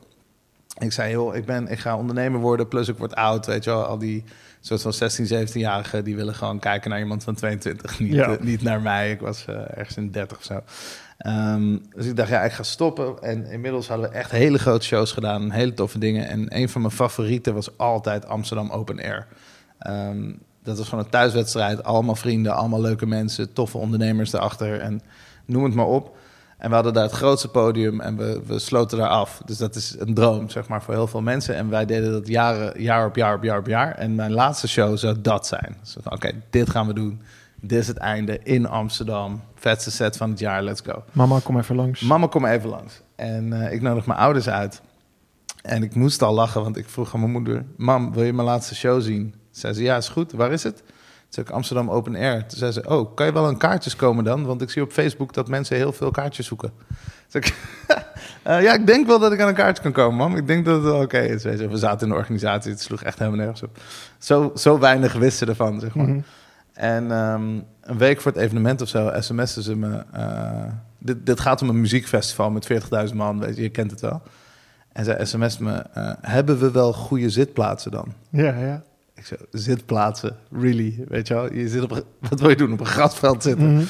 [0.78, 3.70] Ik zei, joh, ik, ben, ik ga ondernemer worden, plus ik word oud, weet je
[3.70, 3.84] wel.
[3.84, 4.24] Al die
[4.60, 7.98] soort van 16, 17-jarigen, die willen gewoon kijken naar iemand van 22.
[8.00, 8.28] Niet, Ja.
[8.28, 10.60] uh, niet naar mij, ik was uh, ergens in 30 of zo.
[11.26, 13.22] Um, dus ik dacht, ja, ik ga stoppen.
[13.22, 16.28] En inmiddels hadden we echt hele grote shows gedaan, hele toffe dingen.
[16.28, 19.26] En een van mijn favorieten was altijd Amsterdam Open Air.
[19.86, 25.00] Um, dat was gewoon een thuiswedstrijd, allemaal vrienden, allemaal leuke mensen, toffe ondernemers erachter en
[25.44, 26.16] noem het maar op.
[26.58, 29.42] En we hadden daar het grootste podium en we, we sloten daar af.
[29.44, 31.56] Dus dat is een droom, zeg maar, voor heel veel mensen.
[31.56, 33.94] En wij deden dat jaren, jaar op jaar op jaar op jaar.
[33.94, 35.76] En mijn laatste show zou dat zijn.
[35.80, 37.20] Dus oké, okay, dit gaan we doen.
[37.60, 39.40] Dit is het einde in Amsterdam.
[39.54, 41.02] Vetste set van het jaar, let's go.
[41.12, 42.00] Mama, kom even langs.
[42.00, 43.00] Mama, kom even langs.
[43.16, 44.80] En uh, ik nodig mijn ouders uit.
[45.62, 47.64] En ik moest al lachen, want ik vroeg aan mijn moeder...
[47.76, 49.34] Mam, wil je mijn laatste show zien?
[49.56, 50.32] Zei ze, ja, is goed.
[50.32, 50.82] Waar is het?
[51.28, 52.46] Toen ik Amsterdam Open Air.
[52.46, 54.46] Toen zei ze, oh, kan je wel aan kaartjes komen dan?
[54.46, 56.72] Want ik zie op Facebook dat mensen heel veel kaartjes zoeken.
[57.28, 57.56] Toen ik,
[58.46, 60.36] uh, ja, ik denk wel dat ik aan een kaartje kan komen, mam.
[60.36, 61.42] Ik denk dat het wel oké okay is.
[61.42, 63.78] We zaten in de organisatie, het sloeg echt helemaal nergens op.
[64.18, 66.06] Zo, zo weinig wisten ervan, zeg maar.
[66.06, 66.24] Mm -hmm.
[66.72, 70.04] En um, een week voor het evenement of zo sms'en ze me...
[70.16, 70.64] Uh,
[70.98, 72.72] dit, dit gaat om een muziekfestival met
[73.08, 74.22] 40.000 man, weet je, je kent het wel.
[74.92, 78.12] En zij sms me, uh, hebben we wel goede zitplaatsen dan?
[78.30, 78.82] Ja, ja.
[79.24, 81.04] Ik zo, zitplaatsen, really?
[81.08, 83.66] Weet je wel, je zit op, wat wil je doen, op een grasveld zitten?
[83.66, 83.86] Mm -hmm.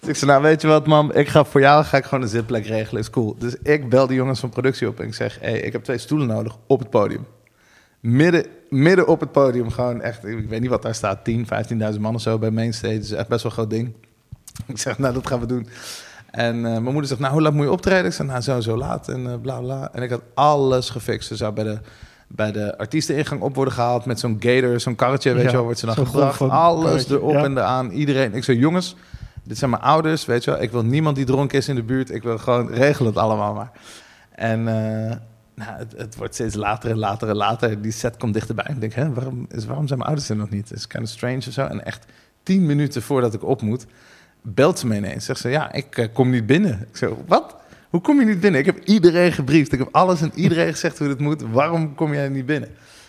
[0.00, 2.22] Dus ik zei, nou weet je wat mam, ik ga voor jou ga ik gewoon
[2.22, 3.36] een zitplek regelen, is cool.
[3.38, 5.98] Dus ik bel de jongens van productie op en ik zeg, hey, ik heb twee
[5.98, 7.26] stoelen nodig op het podium.
[8.00, 11.46] Midden, midden op het podium, gewoon echt, ik weet niet wat daar staat, 10,
[11.94, 12.94] 15.000 man of zo bij Mainstage.
[12.94, 13.94] Dat is echt best wel een groot ding.
[14.66, 15.68] Ik zeg, nou dat gaan we doen.
[16.30, 18.04] En uh, mijn moeder zegt, nou hoe laat moet je optreden?
[18.04, 19.88] Ik zeg, nou zo, zo laat en uh, bla bla.
[19.92, 21.28] En ik had alles gefixt.
[21.28, 21.78] Dus zou bij de
[22.26, 25.64] bij de artiesteningang op worden gehaald met zo'n gator, zo'n karretje, weet Ja, je wel,
[25.64, 26.40] wordt ze dan gebracht.
[26.40, 27.44] Alles erop ja.
[27.44, 28.34] en eraan, iedereen.
[28.34, 28.96] Ik zei, jongens,
[29.42, 30.62] dit zijn mijn ouders, weet je wel.
[30.62, 32.10] Ik wil niemand die dronken is in de buurt.
[32.10, 33.70] Ik wil gewoon regelen het allemaal maar.
[34.30, 35.16] En eh,
[35.54, 37.82] nou, het, het wordt steeds later en later en later.
[37.82, 38.66] Die set komt dichterbij.
[38.68, 40.68] Ik denk, hè, waarom, is, waarom zijn mijn ouders er nog niet?
[40.68, 41.64] Het is kind of strange of zo.
[41.66, 42.04] En echt
[42.42, 43.86] tien minuten voordat ik op moet,
[44.42, 45.24] belt ze me ineens.
[45.24, 46.86] Zegt ze, ja, ik eh, kom niet binnen.
[46.90, 47.56] Ik zeg, wat?
[47.90, 48.60] Hoe kom je niet binnen?
[48.60, 49.72] Ik heb iedereen gebriefd.
[49.72, 51.42] Ik heb alles en iedereen gezegd hoe het moet.
[51.42, 52.68] Waarom kom jij niet binnen?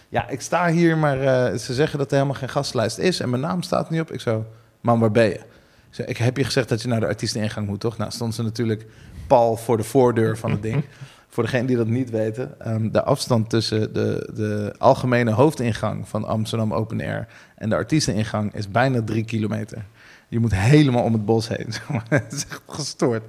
[0.10, 3.20] Ja, ik sta hier, maar eh, ze zeggen dat er helemaal geen gastlijst is.
[3.20, 4.12] En mijn naam staat niet op.
[4.12, 4.46] Ik zo,
[4.82, 5.36] man, waar ben je?
[5.36, 5.44] Ik,
[5.90, 7.98] zei, ik heb je gezegd dat je naar de artiesteningang moet, toch?
[7.98, 8.86] Nou, stond ze natuurlijk
[9.28, 10.84] pal voor de voordeur van het ding.
[11.30, 16.26] Voor degenen die dat niet weten, ehm, de afstand tussen de, de algemene hoofdingang van
[16.26, 19.86] Amsterdam Open Air en de artiesteningang is bijna drie kilometer.
[20.28, 21.74] Je moet helemaal om het bos heen.
[22.10, 23.24] Het is echt gestoord.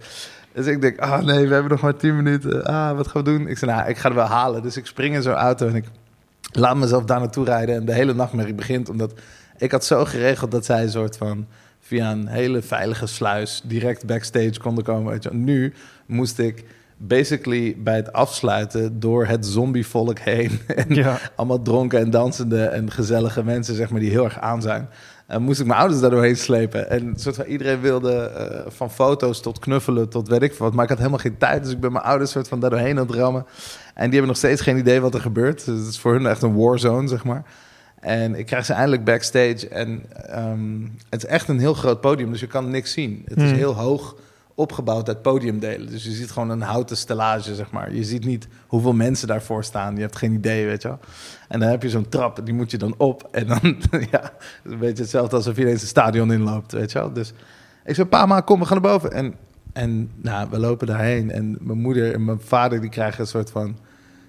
[0.58, 2.64] Dus ik denk, ah nee, we hebben nog maar tien minuten.
[2.64, 3.46] Ah, wat gaan we doen?
[3.48, 4.62] Ik zei, nou, ik ga het wel halen.
[4.62, 5.84] Dus ik spring in zo'n auto en ik
[6.52, 7.74] laat mezelf daar naartoe rijden.
[7.74, 9.12] En de hele nachtmerrie begint, omdat
[9.58, 11.46] ik had zo geregeld dat zij een soort van
[11.80, 15.12] via een hele veilige sluis direct backstage konden komen.
[15.12, 15.34] Weet je.
[15.34, 15.72] Nu
[16.06, 16.64] moest ik
[16.96, 20.50] basically bij het afsluiten door het zombievolk heen.
[20.76, 21.18] En Ja.
[21.36, 24.88] allemaal dronken en dansende en gezellige mensen, zeg maar, die heel erg aan zijn.
[25.28, 26.90] En moest ik mijn ouders daar doorheen slepen.
[26.90, 30.72] En soort van iedereen wilde eh, van foto's tot knuffelen tot weet ik wat.
[30.74, 32.98] Maar ik had helemaal geen tijd, dus ik ben mijn ouders soort van daar doorheen
[32.98, 33.46] aan het rammen.
[33.94, 35.64] En die hebben nog steeds geen idee wat er gebeurt.
[35.64, 37.42] Dus het is voor hun echt een warzone, zeg maar.
[38.00, 39.68] En ik krijg ze eindelijk backstage.
[39.68, 43.22] En ehm, het is echt een heel groot podium, dus je kan niks zien.
[43.24, 43.58] Het is Hmm.
[43.58, 44.16] heel hoog
[44.58, 45.90] opgebouwd uit podiumdelen.
[45.90, 47.94] Dus je ziet gewoon een houten stellage, zeg maar.
[47.94, 49.94] Je ziet niet hoeveel mensen daarvoor staan.
[49.94, 50.98] Je hebt geen idee, weet je wel.
[51.48, 53.28] En dan heb je zo'n trap, die moet je dan op.
[53.30, 53.76] En dan,
[54.10, 54.32] ja,
[54.64, 57.12] een beetje hetzelfde alsof je ineens een stadion inloopt, weet je wel.
[57.12, 57.32] Dus
[57.84, 59.12] ik zei, pa, maar kom, we gaan naar boven.
[59.12, 59.34] En,
[59.72, 61.30] en nou, we lopen daarheen.
[61.30, 63.76] En mijn moeder en mijn vader, die krijgen een soort van...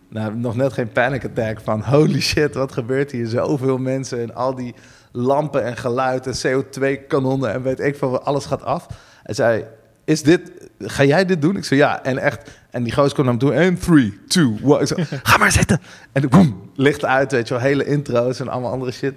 [0.09, 1.83] Nou, nog net geen panic attack van...
[1.83, 3.27] holy shit, wat gebeurt hier?
[3.27, 4.75] Zoveel mensen en al die
[5.11, 7.53] lampen en geluid en CO2-kanonnen...
[7.53, 8.87] en weet ik veel, alles gaat af.
[9.23, 9.65] En zei,
[10.09, 10.51] is dit...
[10.79, 11.55] Ga jij dit doen?
[11.57, 12.03] Ik zei, ja.
[12.03, 12.49] En echt...
[12.69, 13.53] En die gozer komt naar me toe.
[13.53, 14.79] En 3, 2, 1.
[14.81, 15.79] Ik zei, ga maar zitten.
[16.11, 17.63] En boem, licht uit, weet je wel.
[17.63, 19.13] Hele intro's en allemaal andere shit.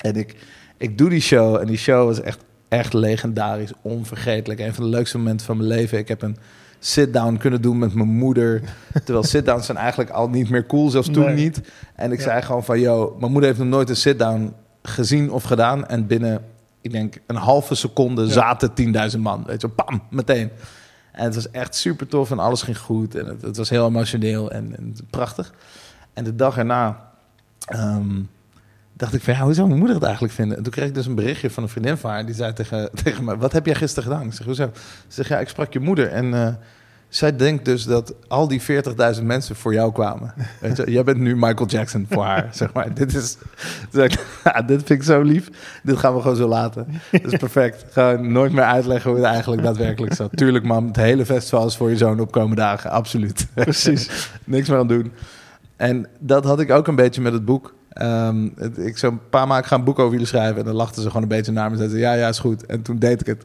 [0.00, 0.34] En ik,
[0.76, 1.56] ik doe die show.
[1.56, 3.72] En die show was echt, echt legendarisch.
[3.82, 4.60] Onvergetelijk.
[4.60, 5.98] Een van de leukste momenten van mijn leven.
[5.98, 6.36] Ik heb een
[6.78, 8.62] sit-down kunnen doen met mijn moeder.
[9.04, 10.90] Terwijl sit-downs zijn eigenlijk al niet meer cool.
[10.90, 11.34] Zelfs toen Nee.
[11.34, 11.60] niet.
[11.94, 12.24] En ik Ja.
[12.24, 12.80] zei gewoon van...
[12.80, 15.86] Yo, mijn moeder heeft nog nooit een sit-down gezien of gedaan.
[15.86, 16.42] En binnen,
[16.86, 18.70] ik denk, een halve seconde zaten
[19.14, 19.44] 10.000 man.
[19.46, 20.50] Weet je, bam, meteen.
[21.12, 23.14] En het was echt super tof en alles ging goed.
[23.14, 25.54] En het, het was heel emotioneel en, en prachtig.
[26.12, 27.10] En de dag erna
[27.66, 28.22] ehm,
[28.92, 30.56] dacht ik van, ja, hoe zou mijn moeder het eigenlijk vinden?
[30.56, 32.26] En toen kreeg ik dus een berichtje van een vriendin van haar.
[32.26, 34.26] Die zei tegen, tegen me, wat heb jij gisteren gedaan?
[34.26, 34.70] Ik zeg, hoezo?
[34.74, 36.08] Ze zegt, ja, ik sprak je moeder.
[36.08, 36.54] En eh,
[37.08, 38.60] zij denkt dus dat al die
[39.16, 40.34] 40.000 mensen voor jou kwamen.
[40.60, 42.94] Weet je, jij bent nu Michael Jackson voor haar, zeg maar.
[42.94, 43.36] Dit is,
[44.44, 45.48] ja, dit vind ik zo lief.
[45.82, 46.86] Dit gaan we gewoon zo laten.
[47.10, 47.84] Dat is perfect.
[47.90, 50.36] Gewoon nooit meer uitleggen hoe het eigenlijk daadwerkelijk zat.
[50.36, 52.90] Tuurlijk, mam, het hele festival is voor je zoon opkomende dagen.
[52.90, 53.46] Absoluut.
[53.54, 54.30] Precies.
[54.44, 55.12] Niks meer aan doen.
[55.76, 57.74] En dat had ik ook een beetje met het boek.
[57.92, 60.58] Ehm, het- ik zou een paar maanden gaan een boek over jullie schrijven.
[60.58, 61.70] En dan lachten ze gewoon een beetje naar me.
[61.70, 62.66] En zeiden ze, ja, ja, is goed.
[62.66, 63.44] En toen deed ik het.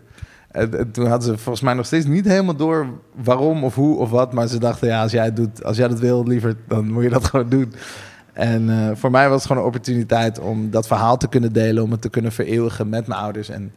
[0.52, 2.88] En, en toen hadden ze volgens mij nog steeds niet helemaal door
[3.24, 4.34] waarom of hoe of wat.
[4.34, 7.04] Maar ze dachten, ja, als jij het doet, als jij dat wil, liever, dan moet
[7.04, 7.74] je dat gewoon doen.
[8.34, 11.84] En eh, voor mij was het gewoon een opportuniteit om dat verhaal te kunnen delen.
[11.84, 13.50] Om het te kunnen vereeuwigen met mijn ouders.
[13.50, 13.72] En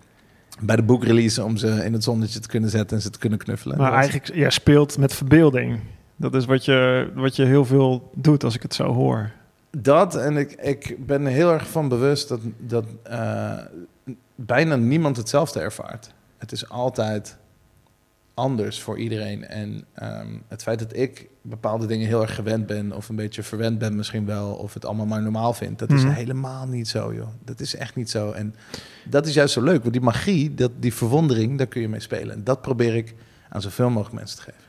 [0.61, 3.39] bij de boekrelease om ze in het zonnetje te kunnen zetten en ze te kunnen
[3.39, 3.79] knuffelen.
[3.79, 5.81] Maar eigenlijk, ja, speelt met verbeelding.
[6.17, 9.31] Dat is wat je, wat je heel veel doet als ik het zo hoor.
[9.71, 13.53] Dat en ik, ik ben er heel erg van bewust dat, dat eh,
[14.35, 16.15] bijna niemand hetzelfde ervaart.
[16.39, 17.37] Het is altijd
[18.35, 19.45] anders voor iedereen.
[19.47, 23.43] En ehm, het feit dat ik bepaalde dingen heel erg gewend ben, of een beetje
[23.43, 26.13] verwend ben misschien wel, of het allemaal maar normaal vind, dat is Mhm.
[26.13, 27.29] helemaal niet zo, joh.
[27.45, 28.31] Dat is echt niet zo.
[28.31, 28.55] En
[29.05, 32.01] dat is juist zo leuk, want die magie, dat, die verwondering, daar kun je mee
[32.01, 32.35] spelen.
[32.35, 33.15] En dat probeer ik
[33.49, 34.61] aan zoveel mogelijk mensen te geven.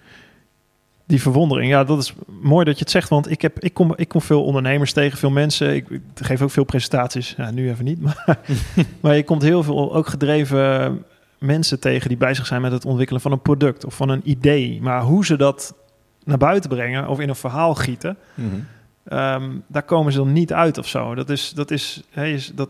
[1.08, 3.10] Die verwondering, ja, dat is mooi dat je het zegt.
[3.10, 5.75] Want ik, heb, ik, kom, ik kom veel ondernemers tegen, veel mensen.
[5.75, 7.34] Ik, ik geef ook veel presentaties.
[7.38, 8.01] Ja, nu even niet.
[8.06, 8.39] Maar,
[9.01, 11.04] maar je komt heel veel ook gedreven
[11.39, 14.82] mensen tegen die bezig zijn met het ontwikkelen van een product of van een idee.
[14.82, 15.76] Maar hoe ze dat
[16.24, 18.17] naar buiten brengen of in een verhaal gieten,
[19.04, 21.15] ehm, daar komen ze dan niet uit of zo.
[21.15, 22.69] Dat is, dat is, hè, is dat,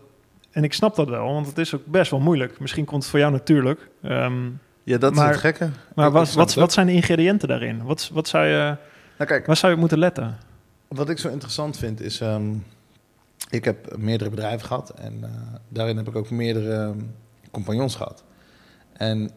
[0.50, 2.60] en ik snap dat wel, want het is ook best wel moeilijk.
[2.60, 3.88] Misschien komt het voor jou natuurlijk.
[4.02, 4.34] Ehm,
[4.82, 5.68] Ja, dat Maar- is het gekke.
[5.94, 7.82] maar wat, wat, zijn de ingrediënten daarin?
[7.82, 8.76] Wat, wat zou je,
[9.18, 10.36] Nou kijk, waar zou je moeten letten?
[10.88, 12.52] Wat ik zo interessant vind is, ehm,
[13.50, 15.30] ik heb meerdere bedrijven gehad en eh,
[15.68, 16.94] daarin heb ik ook meerdere
[17.50, 18.24] compagnons gehad.
[18.96, 19.30] En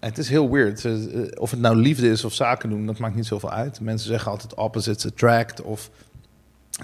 [0.00, 0.86] het is heel weird.
[1.38, 3.80] Of het nou liefde is of zaken doen, dat maakt niet zoveel uit.
[3.80, 5.90] Mensen zeggen altijd opposites attract of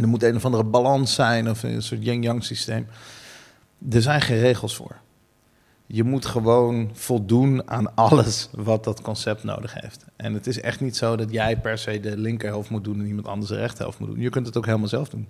[0.01, 2.87] Er moet een of andere balans zijn of een soort yin-yang systeem.
[3.91, 4.97] Er zijn geen regels voor.
[5.87, 10.05] Je moet gewoon voldoen aan alles wat dat concept nodig heeft.
[10.17, 13.07] En het is echt niet zo dat jij per se de linkerhelft moet doen en
[13.07, 14.21] iemand anders de rechterhelft moet doen.
[14.21, 15.29] Je kunt het ook helemaal zelf doen.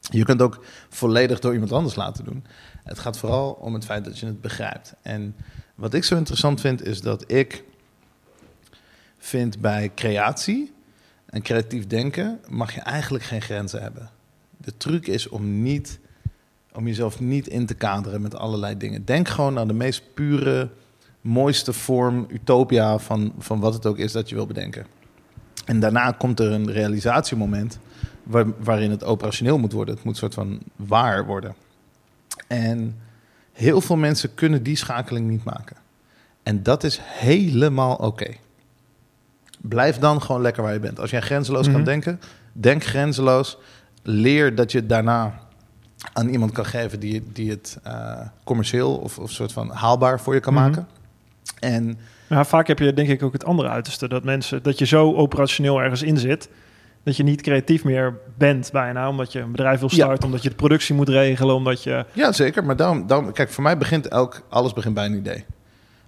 [0.00, 2.44] Je kunt ook volledig door iemand anders laten doen.
[2.84, 4.94] Het gaat vooral om het feit dat je het begrijpt.
[5.02, 5.36] En
[5.76, 7.64] wat ik zo interessant vind, is dat ik
[9.18, 10.72] vind bij creatie
[11.26, 14.10] en creatief denken mag je eigenlijk geen grenzen hebben.
[14.56, 15.98] De truc is om, niet,
[16.72, 19.04] om jezelf niet in te kaderen met allerlei dingen.
[19.04, 20.70] Denk gewoon aan de meest pure,
[21.20, 24.86] mooiste vorm, utopia van, van wat het ook is dat je wil bedenken.
[25.64, 27.78] En daarna komt er een realisatiemoment
[28.22, 29.94] waar, waarin het operationeel moet worden.
[29.94, 31.54] Het moet soort van waar worden.
[32.46, 32.96] En
[33.56, 35.76] heel veel mensen kunnen die schakeling niet maken.
[36.42, 38.34] En dat is helemaal oké.
[39.60, 41.00] Blijf dan gewoon lekker waar je bent.
[41.00, 41.74] Als jij grenzeloos Mhm.
[41.74, 42.20] kan denken,
[42.52, 43.58] denk grenzeloos.
[44.02, 45.38] Leer dat je het daarna
[46.12, 50.34] aan iemand kan geven die, die het eh, commercieel of, of soort van haalbaar voor
[50.34, 50.62] je kan Mhm.
[50.62, 50.86] maken.
[51.60, 54.08] En Ja, vaak heb je denk ik ook het andere uiterste.
[54.08, 56.48] Dat mensen, dat je zo operationeel ergens in zit.
[57.06, 59.08] Dat je niet creatief meer bent bijna.
[59.08, 59.96] Omdat je een bedrijf wil Ja.
[60.04, 60.24] starten.
[60.24, 61.54] Omdat je de productie moet regelen.
[61.54, 62.04] Omdat je...
[62.12, 62.64] Ja, zeker.
[62.64, 65.44] Maar daarom, daarom, kijk, voor mij begint elk, alles begint bij een idee.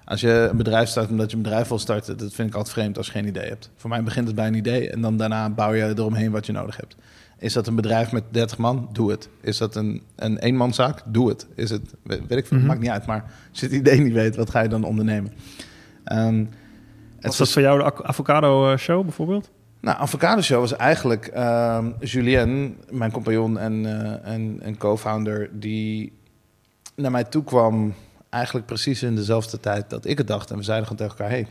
[0.04, 2.74] Als je een bedrijf start omdat je een bedrijf wil starten, dat vind ik altijd
[2.74, 3.70] vreemd als je geen idee hebt.
[3.76, 6.52] Voor mij begint het bij een idee en dan daarna bouw je eromheen wat je
[6.52, 6.96] nodig hebt.
[7.38, 8.88] Is dat een bedrijf met 30 man?
[8.92, 9.28] Doe het.
[9.40, 11.02] Is dat een, een eenmanszaak?
[11.06, 11.46] Doe het.
[11.54, 12.66] Is het, weet, weet ik veel, Mhm.
[12.66, 13.06] maakt niet uit.
[13.06, 15.32] Maar als je het idee niet weet, wat ga je dan ondernemen?
[16.04, 16.46] Het
[17.20, 19.50] Was dat voor jou de avocado eh, show bijvoorbeeld?
[19.80, 26.12] Nou, Avocado Show was eigenlijk ehm Julien, mijn compagnon en, eh, en, en co-founder, die
[26.94, 27.94] naar mij toe kwam
[28.30, 30.50] eigenlijk precies in dezelfde tijd dat ik het dacht.
[30.50, 31.46] En we zeiden gewoon tegen elkaar, hey,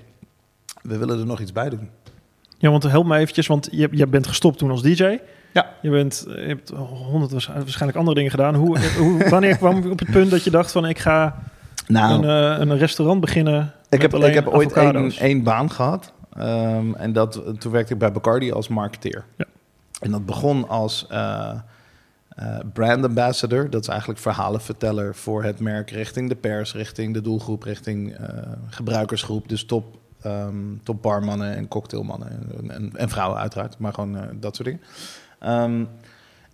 [0.81, 1.89] we willen er nog iets bij doen.
[2.57, 3.47] Ja, want help me eventjes.
[3.47, 5.19] Want je, je bent gestopt toen als DJ.
[5.53, 5.69] Ja.
[5.81, 8.55] Je, bent, je hebt honderd waarsch- waarschijnlijk andere dingen gedaan.
[8.55, 11.43] Hoe, hoe, wanneer kwam je op het punt dat je dacht van ik ga
[11.87, 15.71] Nou, een, eh, een restaurant beginnen ik heb, alleen ik heb ooit één, één baan
[15.71, 16.13] gehad.
[16.37, 19.25] Ehm, en dat, toen werkte ik bij Bacardi als marketeer.
[19.37, 19.45] Ja.
[19.99, 21.07] En dat begon als
[22.37, 23.69] eh, brand ambassador.
[23.69, 28.27] Dat is eigenlijk verhalenverteller voor het merk richting de pers, richting de doelgroep, richting eh,
[28.67, 29.49] gebruikersgroep.
[29.49, 34.55] Dus top, ehm, top barmannen en cocktailmannen en, en, en vrouwen uiteraard, maar gewoon dat
[34.55, 34.83] soort dingen.
[35.39, 35.85] Ehm,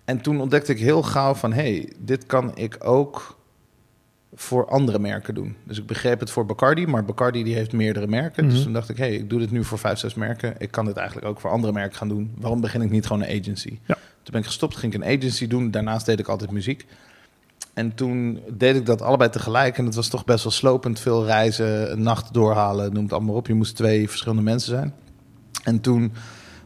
[0.06, 3.38] en toen ontdekte ik heel gauw van, hey, dit kan ik ook
[4.36, 5.56] voor andere merken doen.
[5.64, 8.44] Dus ik begreep het voor Bacardi, maar Bacardi die heeft meerdere merken.
[8.46, 8.64] Dus Mhm.
[8.64, 10.56] toen dacht ik, hey, ik doe dit nu voor vijf, zes merken.
[10.58, 12.32] Ik kan dit eigenlijk ook voor andere merken gaan doen.
[12.38, 13.80] Waarom begin ik niet gewoon een agency?
[13.86, 13.94] Ja.
[13.96, 15.72] Toen ben ik gestopt, ging ik een agency doen.
[15.72, 16.86] Daarnaast deed ik altijd muziek.
[17.74, 19.78] En toen deed ik dat allebei tegelijk.
[19.78, 21.00] En het was toch best wel slopend.
[21.00, 23.48] Veel reizen, een nacht doorhalen, noem het allemaal op.
[23.48, 24.94] Je moest twee verschillende mensen zijn.
[25.64, 26.14] En toen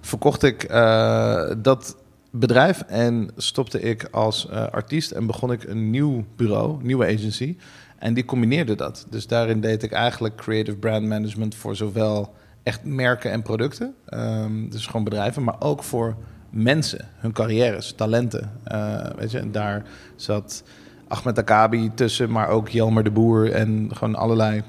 [0.01, 1.97] verkocht ik eh, dat
[2.39, 7.57] bedrijf en stopte ik als eh, artiest en begon ik een nieuw bureau, nieuwe agency.
[7.97, 9.05] En die combineerde dat.
[9.09, 14.69] Dus daarin deed ik eigenlijk creative brand management voor zowel echt merken en producten, ehm,
[14.69, 16.15] dus gewoon bedrijven, maar ook voor
[16.49, 18.51] mensen, hun carrières, talenten.
[18.63, 19.83] Eh, weet je, en daar
[20.15, 20.63] zat
[21.07, 24.63] Ahmed Akabi tussen, maar ook Jelmer de Boer en gewoon allerlei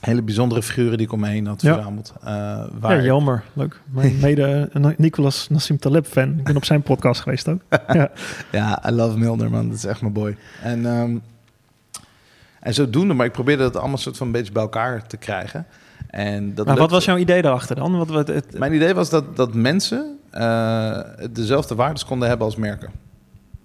[0.00, 1.74] hele bijzondere figuren die ik om me heen had Ja.
[1.74, 2.12] verzameld.
[2.20, 3.44] eh, Ja, waar ik- Jelmer.
[3.52, 3.80] Leuk.
[3.84, 6.28] Mijn mede Nicolas Nassim Taleb fan.
[6.38, 7.60] Ik ben op zijn podcast geweest ook.
[7.92, 8.10] ja.
[8.52, 9.68] Ja, I love Milner, man.
[9.68, 10.36] Dat is echt mijn boy.
[10.62, 11.16] En, ehm,
[12.60, 15.66] en zodoende, maar ik probeerde dat allemaal soort van een beetje bij elkaar te krijgen.
[16.10, 17.96] En dat Maar wat was jouw idee daarachter dan?
[17.98, 20.98] Wat, wat, het, Mijn idee was dat, dat mensen eh,
[21.32, 22.90] dezelfde waardes konden hebben als merken.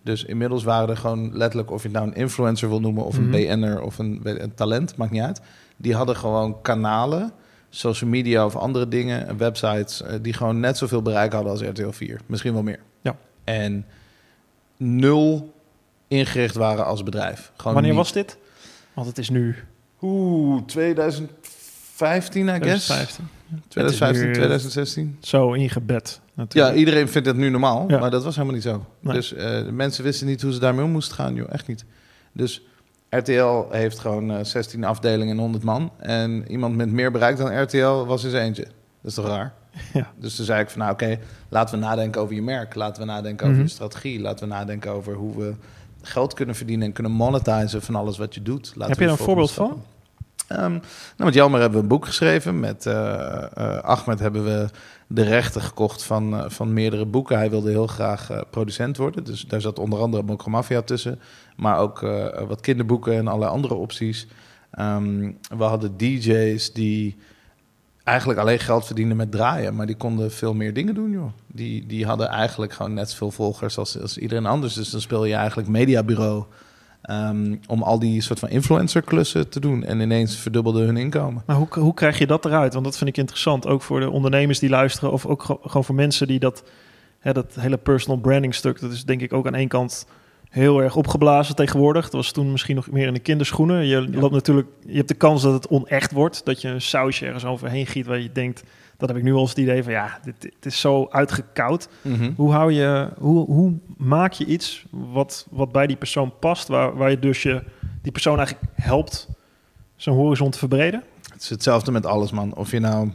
[0.04, 3.18] Dus inmiddels waren er gewoon letterlijk, of je het nou een influencer wil noemen, of
[3.18, 3.32] een Mhm.
[3.60, 4.22] BN'er of een
[4.56, 5.42] talent, maakt niet uit.
[5.82, 7.32] Die hadden gewoon kanalen,
[7.70, 11.90] social media of andere dingen, websites, eh, die gewoon net zoveel bereik hadden als RTL
[11.90, 12.20] 4.
[12.26, 12.80] Misschien wel meer.
[13.02, 13.18] Ja.
[13.44, 13.86] En
[14.78, 15.54] nul
[16.08, 17.52] ingericht waren als bedrijf.
[17.56, 18.02] Gewoon wanneer niet.
[18.02, 18.38] was dit?
[18.94, 19.56] Want het is nu
[20.02, 22.86] Oeh, 2015, I guess.
[22.86, 23.30] 2015.
[23.68, 25.18] 2015, nu- 2016.
[25.22, 26.76] Zo ingebed Ja, natuurlijk.
[26.76, 28.00] iedereen vindt het nu normaal, Ja.
[28.00, 28.86] maar dat was helemaal niet zo.
[29.00, 29.14] Nee.
[29.14, 31.86] Dus eh, mensen wisten niet hoe ze daarmee om moesten gaan, joh, echt niet.
[32.34, 32.66] Dus
[33.20, 35.92] RTL heeft gewoon eh, 16 afdelingen en 100 man.
[35.98, 38.64] En iemand met meer bereik dan RTL was eens eentje.
[38.64, 38.74] Dat
[39.12, 39.54] is toch raar?
[39.94, 40.12] Ja.
[40.18, 41.18] Dus toen zei ik van, nou oké,
[41.50, 42.76] laten we nadenken over je merk.
[42.76, 43.66] Laten we nadenken over Mhm.
[43.68, 44.20] je strategie.
[44.22, 45.54] Laten we nadenken over hoe we
[46.02, 48.72] geld kunnen verdienen en kunnen monetizen van alles wat je doet.
[48.76, 49.84] Laten Heb je de een voorbeeld van?
[50.48, 50.82] Ehm, nou,
[51.18, 52.60] met Jelmer hebben we een boek geschreven.
[52.60, 54.68] Met eh, eh, Ahmed hebben we
[55.14, 57.38] de rechten gekocht van, eh, van meerdere boeken.
[57.38, 59.24] Hij wilde heel graag eh, producent worden.
[59.24, 61.20] Dus daar zat onder andere Mokromafia tussen.
[61.56, 64.28] Maar ook eh, wat kinderboeken en allerlei andere opties.
[64.72, 67.18] Ehm, we hadden DJ's die
[68.04, 69.76] eigenlijk alleen geld verdienden met draaien.
[69.76, 71.32] Maar die konden veel meer dingen doen, joh.
[71.48, 74.74] Die, die hadden eigenlijk gewoon net zoveel volgers als, als iedereen anders.
[74.74, 76.46] Dus dan speel je eigenlijk mediabureau...
[77.10, 79.84] Um, om al die soort van influencer-klussen te doen.
[79.84, 81.44] En ineens verdubbelde hun inkomen.
[81.46, 82.74] Maar hoe, hoe krijg je dat eruit?
[82.74, 83.68] Want dat vind ik interessant.
[83.68, 85.12] Ook voor de ondernemers die luisteren.
[85.12, 86.64] Of ook gewoon voor mensen die dat,
[87.20, 88.80] hè, dat hele personal branding stuk.
[88.80, 90.06] Dat is denk ik ook aan één kant
[90.50, 92.04] heel erg opgeblazen tegenwoordig.
[92.04, 93.86] Dat was toen misschien nog meer in de kinderschoenen.
[93.86, 96.46] Je loopt natuurlijk, je hebt de kans dat het onecht wordt.
[96.46, 98.64] Dat je een sausje ergens overheen giet waar je denkt,
[99.02, 101.90] dat heb ik nu al eens het idee van ja, dit, dit is zo uitgekoud.
[102.02, 102.32] Mhm.
[102.36, 106.96] Hoe hou je, hoe, hoe maak je iets wat, wat bij die persoon past, waar,
[106.96, 107.64] waar je dus je
[108.02, 109.28] die persoon eigenlijk helpt
[109.96, 111.04] zijn horizon te verbreden?
[111.32, 112.56] Het is hetzelfde met alles, man.
[112.56, 113.12] Of je nou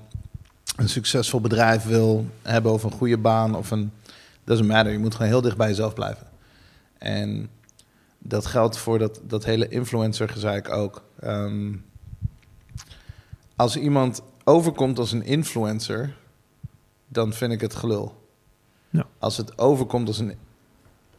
[0.76, 3.90] een succesvol bedrijf wil hebben of een goede baan of een
[4.44, 4.92] doesn't matter.
[4.92, 6.26] Je moet gewoon heel dicht bij jezelf blijven.
[6.98, 7.48] En
[8.18, 11.02] dat geldt voor dat, dat hele influencer gezeik ook.
[11.20, 11.72] Ehm,
[13.56, 16.16] als iemand overkomt als een influencer,
[17.08, 18.28] dan vind ik het gelul.
[18.90, 19.06] Ja.
[19.18, 20.34] Als het overkomt als een,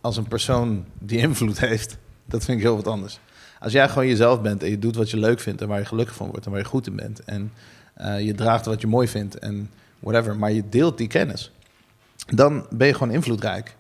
[0.02, 3.20] als een persoon die invloed heeft, dat vind ik heel wat anders.
[3.60, 5.86] Als jij gewoon jezelf bent en je doet wat je leuk vindt en waar je
[5.86, 7.52] gelukkig van wordt en waar je goed in bent en
[7.98, 11.52] uh, je draagt wat je mooi vindt en whatever, maar je deelt die kennis,
[12.28, 13.76] dan ben je gewoon invloedrijk.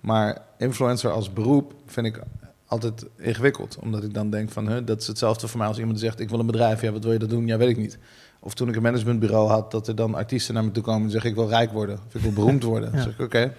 [0.00, 2.22] Maar influencer als beroep vind ik
[2.66, 3.76] altijd ingewikkeld.
[3.80, 6.20] Omdat ik dan denk van, huh, dat is hetzelfde voor mij als iemand zegt...
[6.20, 7.46] ik wil een bedrijf, ja, wat wil je dat doen?
[7.46, 7.98] Ja, weet ik niet.
[8.44, 11.02] Of toen ik een managementbureau had, dat er dan artiesten naar me toe komen...
[11.04, 12.92] en zeggen, ik wil rijk worden, of ik wil beroemd worden.
[12.92, 13.52] Dan zeg ik, oké,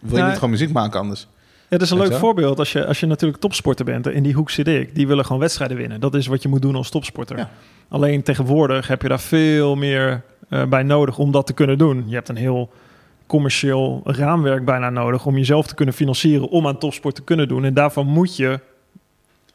[0.00, 1.28] wil je Nou, niet gewoon muziek maken anders?
[1.68, 2.58] Ja, dat is een leuk voorbeeld.
[2.58, 5.40] Als je, als je natuurlijk topsporter bent, in die hoek zit ik, die willen gewoon
[5.40, 6.00] wedstrijden winnen.
[6.00, 7.36] Dat is wat je moet doen als topsporter.
[7.36, 7.50] Ja.
[7.88, 12.04] Alleen tegenwoordig heb je daar veel meer eh, bij nodig om dat te kunnen doen.
[12.06, 12.70] Je hebt een heel
[13.26, 17.64] commercieel raamwerk bijna nodig om jezelf te kunnen financieren om aan topsport te kunnen doen.
[17.64, 18.60] En daarvan moet je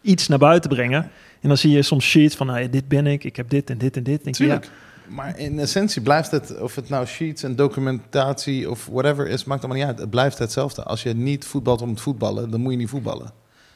[0.02, 1.02] iets naar buiten brengen.
[1.42, 3.70] En dan zie je soms sheets van, nou ja, dit ben ik, ik heb dit
[3.70, 4.26] en dit en dit.
[4.26, 4.70] Ja, Tuurlijk.
[5.08, 9.64] Maar in essentie blijft het, of het nou sheets en documentatie of whatever is, maakt
[9.64, 10.00] allemaal niet uit.
[10.00, 10.84] Het blijft hetzelfde.
[10.84, 13.32] Als je niet voetbalt om het voetballen, dan moet je niet voetballen.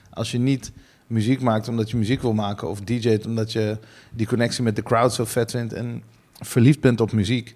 [0.09, 0.71] Als je niet
[1.07, 3.77] muziek maakt omdat je muziek wil maken, of DJ't omdat je
[4.11, 6.03] die connectie met de crowd zo vet vindt en
[6.39, 7.55] verliefd bent op muziek,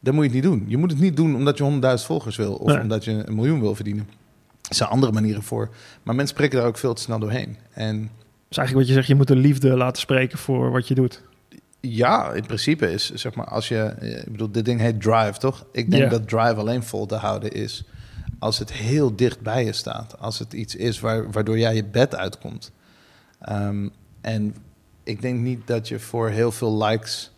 [0.00, 0.64] dan moet je het niet doen.
[0.68, 1.64] Je moet het niet doen omdat je
[1.98, 2.80] 100.000 volgers wil of Nee.
[2.80, 4.08] omdat je een miljoen wil verdienen.
[4.72, 5.68] Er zijn andere manieren voor.
[6.02, 7.56] Maar mensen prikken daar ook veel te snel doorheen.
[7.72, 8.10] En
[8.48, 11.22] Dus eigenlijk wat je zegt, je moet de liefde laten spreken voor wat je doet.
[11.80, 15.64] Ja, in principe is zeg maar als je, ik bedoel, dit ding heet drive, toch?
[15.72, 17.84] Ik denk dat drive alleen vol te houden is
[18.38, 20.18] als het heel dicht bij je staat.
[20.18, 22.72] Als het iets is waar, waardoor jij je bed uitkomt.
[23.40, 23.88] Ehm,
[24.20, 24.54] en
[25.02, 27.32] ik denk niet dat je voor heel veel likes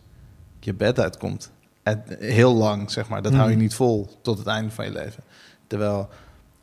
[0.59, 1.51] je bed uitkomt.
[1.83, 3.21] Het, heel lang, zeg maar.
[3.21, 3.61] Dat hou je Hmm.
[3.61, 5.23] niet vol tot het einde van je leven.
[5.67, 6.09] Terwijl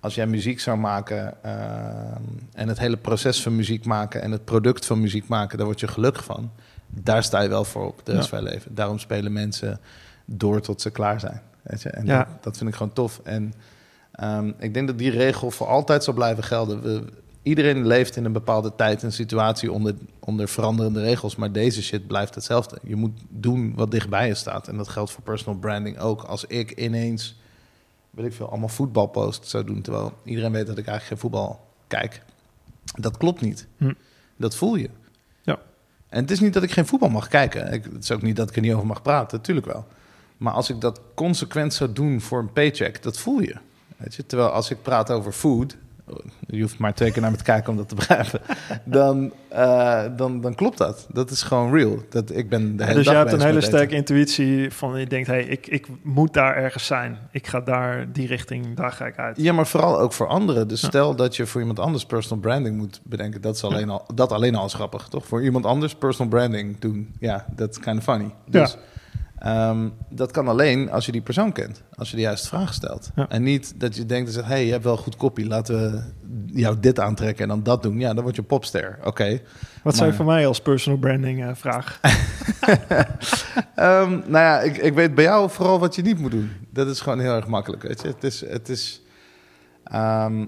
[0.02, 4.44] als jij muziek zou maken ehm, en het hele proces van muziek maken en het
[4.44, 6.50] product van muziek maken, daar word je gelukkig van.
[6.88, 8.74] Daar sta je wel voor op de rest van je leven.
[8.74, 9.80] Daarom spelen mensen
[10.24, 11.40] door tot ze klaar zijn.
[11.62, 11.88] Weet je?
[11.88, 12.18] En Ja.
[12.18, 13.20] dat, dat vind ik gewoon tof.
[13.24, 13.54] En
[14.12, 16.82] ehm, ik denk dat die regel voor altijd zal blijven gelden.
[16.82, 17.04] We,
[17.42, 21.36] iedereen leeft in een bepaalde tijd en situatie onder, onder veranderende regels.
[21.36, 22.78] Maar deze shit blijft hetzelfde.
[22.82, 24.68] Je moet doen wat dichtbij je staat.
[24.68, 26.22] En dat geldt voor personal branding ook.
[26.22, 27.40] Als ik ineens,
[28.12, 29.82] weet ik veel, allemaal voetbalposts zou doen...
[29.82, 32.22] terwijl iedereen weet dat ik eigenlijk geen voetbal kijk.
[32.94, 33.66] Dat klopt niet.
[33.76, 33.92] Hm.
[34.36, 34.90] Dat voel je.
[35.42, 35.58] Ja.
[36.08, 37.72] En het is niet dat ik geen voetbal mag kijken.
[37.72, 39.36] Ik, het is ook niet dat ik er niet over mag praten.
[39.36, 39.86] Natuurlijk wel.
[40.36, 43.56] Maar als ik dat consequent zou doen voor een paycheck, dat voel je.
[43.96, 44.26] Weet je?
[44.26, 45.76] Terwijl als ik praat over food,
[46.46, 48.40] je hoeft maar twee keer naar me te kijken om dat te begrijpen,
[48.84, 51.06] dan, eh, dan, dan klopt dat.
[51.12, 51.98] Dat is gewoon real.
[52.10, 55.26] Dat, ik ben de hele dus je hebt een hele sterke intuïtie van je denkt,
[55.26, 57.18] hey, ik, ik moet daar ergens zijn.
[57.30, 59.36] Ik ga daar die richting, daar ga ik uit.
[59.36, 60.68] Ja, maar vooral ook voor anderen.
[60.68, 60.88] Dus Ja.
[60.88, 63.40] stel dat je voor iemand anders personal branding moet bedenken.
[63.40, 65.26] Dat is alleen al, dat alleen al is grappig, toch?
[65.26, 67.14] Voor iemand anders personal branding doen.
[67.20, 68.30] Ja, that's kind of funny.
[68.46, 68.76] Dus
[69.42, 71.82] ehm, dat kan alleen als je die persoon kent.
[71.94, 73.10] Als je de juiste vraag stelt.
[73.14, 73.28] Ja.
[73.28, 74.46] En niet dat je denkt en zegt...
[74.46, 75.46] hey, je hebt wel goed kopie.
[75.46, 76.02] Laten we
[76.60, 77.98] jou dit aantrekken en dan dat doen.
[77.98, 78.98] Ja, dan word je popster.
[79.04, 79.40] Oké.
[79.82, 82.00] Wat zou je maar- voor mij als personal branding eh, vraag?
[83.74, 86.50] Ehm, nou ja, ik, ik weet bij jou vooral wat je niet moet doen.
[86.70, 88.08] Dat is gewoon heel erg makkelijk, weet je.
[88.08, 88.40] Het is...
[88.40, 89.02] Het is
[89.84, 90.46] ehm,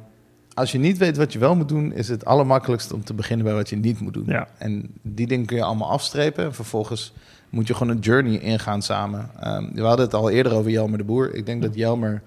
[0.55, 1.93] als je niet weet wat je wel moet doen...
[1.93, 4.25] is het allermakkelijkst om te beginnen bij wat je niet moet doen.
[4.27, 4.49] Ja.
[4.59, 6.45] En die dingen kun je allemaal afstrepen.
[6.45, 7.13] En vervolgens
[7.55, 9.31] moet je gewoon een journey ingaan samen.
[9.40, 11.35] Ehm, we hadden het al eerder over Jelmer de Boer.
[11.35, 12.23] Ik denk dat Jelmer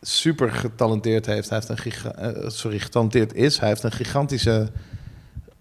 [0.00, 1.48] super getalenteerd heeft.
[1.48, 3.58] Hij heeft een giga eh, sorry, getalenteerd is.
[3.58, 4.68] Hij heeft een gigantische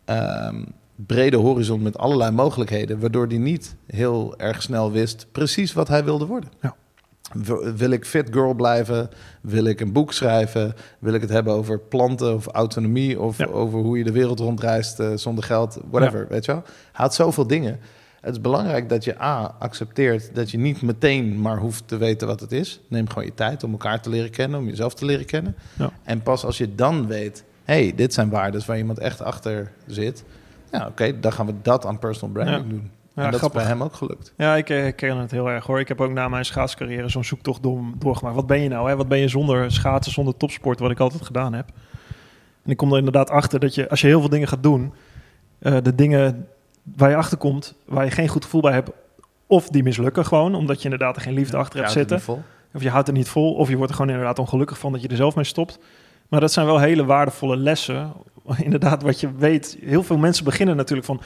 [0.05, 0.63] ehm,
[0.95, 2.99] brede horizon met allerlei mogelijkheden.
[2.99, 6.49] Waardoor hij niet heel erg snel wist precies wat hij wilde worden.
[6.61, 6.75] Ja.
[7.75, 9.09] Wil ik fit girl blijven?
[9.41, 10.73] Wil ik een boek schrijven?
[10.99, 13.19] Wil ik het hebben over planten of autonomie?
[13.19, 13.45] Of Ja.
[13.45, 15.79] over hoe je de wereld rondreist eh, zonder geld?
[15.89, 16.61] Whatever, weet je wel?
[16.65, 17.79] Hij had zoveel dingen.
[18.21, 22.27] Het is belangrijk dat je A, accepteert dat je niet meteen maar hoeft te weten
[22.27, 22.79] wat het is.
[22.87, 25.55] Neem gewoon je tijd om elkaar te leren kennen, om jezelf te leren kennen.
[25.77, 25.89] Ja.
[26.03, 30.23] En pas als je dan weet, hey, dit zijn waarden waar iemand echt achter zit.
[30.71, 32.69] Ja, oké, dan gaan we dat aan personal branding Ja.
[32.69, 32.91] doen.
[33.15, 33.61] Ja, en dat grappig.
[33.61, 34.33] is bij hem ook gelukt.
[34.37, 35.79] Ja, ik eh, herken het heel erg hoor.
[35.79, 38.35] Ik heb ook na mijn schaatscarrière zo'n zoektocht door, doorgemaakt.
[38.35, 38.89] Wat ben je nou?
[38.89, 38.95] Hè?
[38.95, 41.65] Wat ben je zonder schaatsen, zonder topsport, wat ik altijd gedaan heb?
[42.63, 44.93] En ik kom er inderdaad achter dat je, als je heel veel dingen gaat doen,
[45.59, 46.47] eh, de dingen
[46.83, 48.89] waar je achter komt, waar je geen goed gevoel bij hebt,
[49.47, 52.17] of die mislukken gewoon, omdat je inderdaad er geen liefde achter hebt zitten.
[52.73, 55.01] Of je houdt er niet vol, of je wordt er gewoon inderdaad ongelukkig van dat
[55.01, 55.79] je er zelf mee stopt.
[56.29, 58.11] Maar dat zijn wel hele waardevolle lessen.
[58.57, 59.77] Inderdaad, wat je weet.
[59.81, 61.21] Heel veel mensen beginnen natuurlijk van...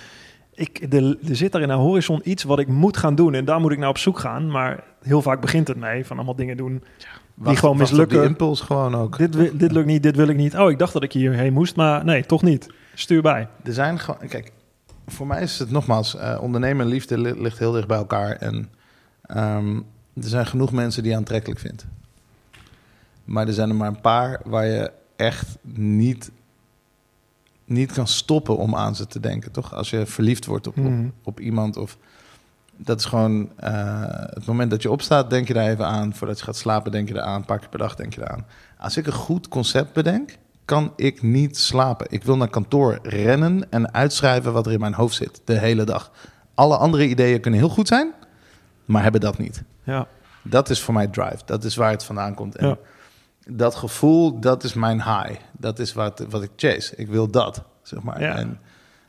[0.54, 3.34] Ik, er, er zit daar in een horizon iets wat ik moet gaan doen.
[3.34, 4.52] En daar moet ik naar op zoek gaan.
[4.52, 6.84] Maar heel vaak begint het mee van allemaal dingen doen.
[7.34, 8.20] Wacht- gewoon mislukken.
[8.20, 9.18] Die impuls gewoon ook.
[9.18, 10.58] Dit, dit lukt niet, dit wil ik niet.
[10.58, 11.76] Oh, ik dacht dat ik hierheen moest.
[11.76, 12.70] Maar nee, toch niet.
[12.94, 13.48] Stuur bij.
[13.64, 14.52] Er zijn gewoon, kijk,
[15.08, 18.32] voor mij is het nogmaals, eh, ondernemen en liefde li- ligt heel dicht bij elkaar.
[18.32, 18.70] En
[19.22, 19.76] ehm,
[20.14, 21.86] er zijn genoeg mensen die je aantrekkelijk vindt.
[23.24, 26.32] Maar er zijn er maar een paar waar je echt niet,
[27.66, 29.74] niet kan stoppen om aan ze te denken, toch?
[29.74, 31.08] Als je verliefd wordt op, op, Mhm.
[31.24, 31.98] op iemand of...
[32.78, 36.14] Dat is gewoon eh, het moment dat je opstaat, denk je daar even aan.
[36.16, 37.36] Voordat je gaat slapen, denk je eraan.
[37.36, 38.46] Een paar keer per dag denk je eraan.
[38.78, 42.08] Als ik een goed concept bedenk, kan ik niet slapen.
[42.10, 45.84] Ik wil naar kantoor rennen en uitschrijven wat er in mijn hoofd zit de hele
[45.84, 46.12] dag.
[46.54, 48.14] Alle andere ideeën kunnen heel goed zijn,
[48.86, 49.64] maar hebben dat niet.
[49.84, 50.08] Ja,
[50.44, 51.38] Dat is voor mij drive.
[51.46, 52.56] Dat is waar het vandaan komt.
[52.56, 52.78] En Ja.
[53.48, 55.40] dat gevoel, dat is mijn high.
[55.52, 56.96] Dat is wat, wat ik chase.
[56.96, 58.22] Ik wil dat, zeg maar.
[58.22, 58.36] Ja.
[58.36, 58.60] En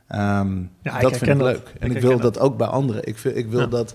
[0.07, 1.47] ehm, Ja, ik dat vind ik dat.
[1.47, 1.73] leuk.
[1.79, 3.07] En Ik ik, wil dat ook bij anderen.
[3.07, 3.67] Ik, vind- ik wil Ja.
[3.67, 3.95] dat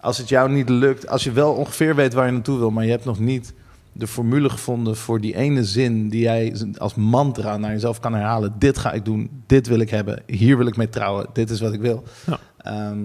[0.00, 2.84] als het jou niet lukt, als je wel ongeveer weet waar je naartoe wil, maar
[2.84, 3.54] je hebt nog niet
[3.98, 8.54] de formule gevonden voor die ene zin die jij als mantra naar jezelf kan herhalen.
[8.58, 11.60] Dit ga ik doen, dit wil ik hebben, hier wil ik mee trouwen, dit is
[11.60, 12.02] wat ik wil.
[12.26, 12.38] Ja.
[12.56, 13.04] Ehm,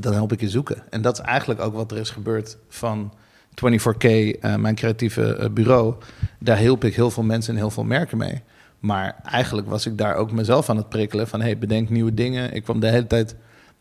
[0.00, 0.82] dan help ik je zoeken.
[0.90, 3.12] En dat is eigenlijk ook wat er is gebeurd van
[3.54, 5.94] 24K, eh, mijn creatieve eh, bureau.
[6.38, 8.42] Daar hielp ik heel veel mensen en heel veel merken mee.
[8.78, 11.40] Maar eigenlijk was ik daar ook mezelf aan het prikkelen van...
[11.40, 12.52] hey, bedenk nieuwe dingen.
[12.52, 13.36] Ik kwam de hele tijd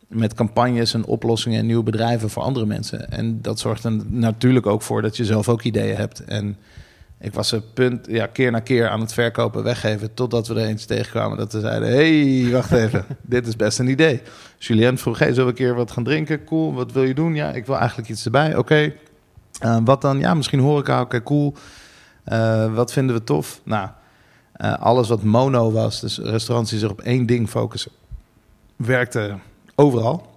[0.07, 3.11] met campagnes en oplossingen en nieuwe bedrijven voor andere mensen.
[3.11, 6.23] En dat zorgt er natuurlijk ook voor dat je zelf ook ideeën hebt.
[6.23, 6.57] En
[7.19, 10.13] ik was er punt, ja, keer na keer aan het verkopen, weggeven...
[10.13, 11.89] totdat we er eens tegenkwamen dat we zeiden...
[11.89, 14.21] hey, wacht even, dit is best een idee.
[14.57, 16.43] Julien vroeg, hey, zullen we een keer wat gaan drinken?
[16.43, 17.35] Cool, wat wil je doen?
[17.35, 18.55] Ja, ik wil eigenlijk iets erbij.
[18.55, 18.93] Oké,
[19.59, 20.19] Eh, wat dan?
[20.19, 21.01] Ja, misschien horeca.
[21.01, 21.53] Oké, cool.
[22.23, 23.61] Eh, wat vinden we tof?
[23.63, 23.89] Nou,
[24.53, 27.91] eh, alles wat mono was, dus restaurants die zich op één ding focussen,
[28.75, 29.35] werkte
[29.75, 30.33] overal.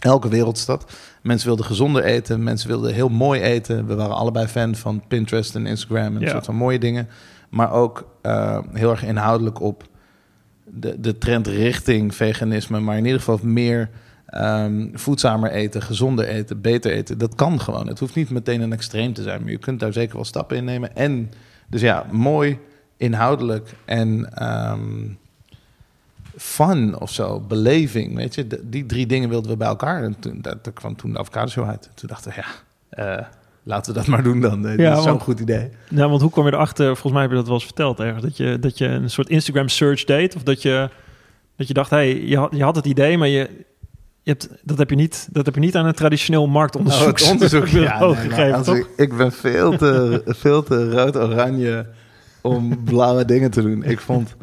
[0.00, 0.92] Elke wereldstad.
[1.22, 3.86] Mensen wilden gezonder eten, mensen wilden heel mooi eten.
[3.86, 6.20] We waren allebei fan van Pinterest en Instagram en Ja.
[6.20, 7.08] een soort van mooie dingen.
[7.50, 9.84] Maar ook eh, heel erg inhoudelijk op
[10.64, 12.80] de, de trend richting veganisme.
[12.80, 13.90] Maar in ieder geval meer
[14.26, 17.18] ehm, voedzamer eten, gezonder eten, beter eten.
[17.18, 17.86] Dat kan gewoon.
[17.86, 20.56] Het hoeft niet meteen een extreem te zijn, maar je kunt daar zeker wel stappen
[20.56, 20.96] in nemen.
[20.96, 21.30] En
[21.68, 22.58] dus ja, mooi,
[22.96, 25.08] inhoudelijk en ehm,
[26.40, 28.46] fun of zo, beleving, weet je.
[28.46, 30.02] De- die drie dingen wilden we bij elkaar.
[30.02, 31.90] En toen dat, kwam toen de avocado uit.
[31.94, 33.26] Toen dachten we, ja, eh,
[33.62, 34.62] laten we dat maar doen dan.
[34.62, 35.68] Ja, dat is zo'n goed idee.
[35.88, 36.86] Ja, want hoe kwam je erachter?
[36.86, 38.22] Volgens mij heb je dat wel eens verteld ergens.
[38.22, 40.36] Dat je, dat je een soort Instagram search deed.
[40.36, 40.88] Of dat je,
[41.56, 43.48] dat je dacht, hey, je, had, je had het idee, maar je,
[44.22, 47.30] je hebt, dat, heb je niet, dat heb je niet aan een traditioneel marktonderzoek Oh,
[47.30, 51.86] onderzoek ja, nee, gegeven, ik, ik ben veel te, veel te rood-oranje
[52.40, 53.82] om blauwe dingen te doen.
[53.82, 54.36] Ik vond,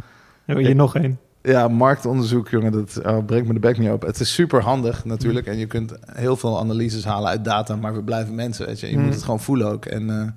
[0.45, 1.19] Heb je nog één?
[1.47, 4.01] Ja, marktonderzoek, jongen, dat oh, breekt me de bek niet op.
[4.01, 7.93] Het is super handig natuurlijk en je kunt heel veel analyses halen uit data, maar
[7.93, 8.89] we blijven mensen, weet je.
[8.89, 9.03] Je Mm.
[9.03, 9.85] moet het gewoon voelen ook.
[9.85, 10.27] En eh,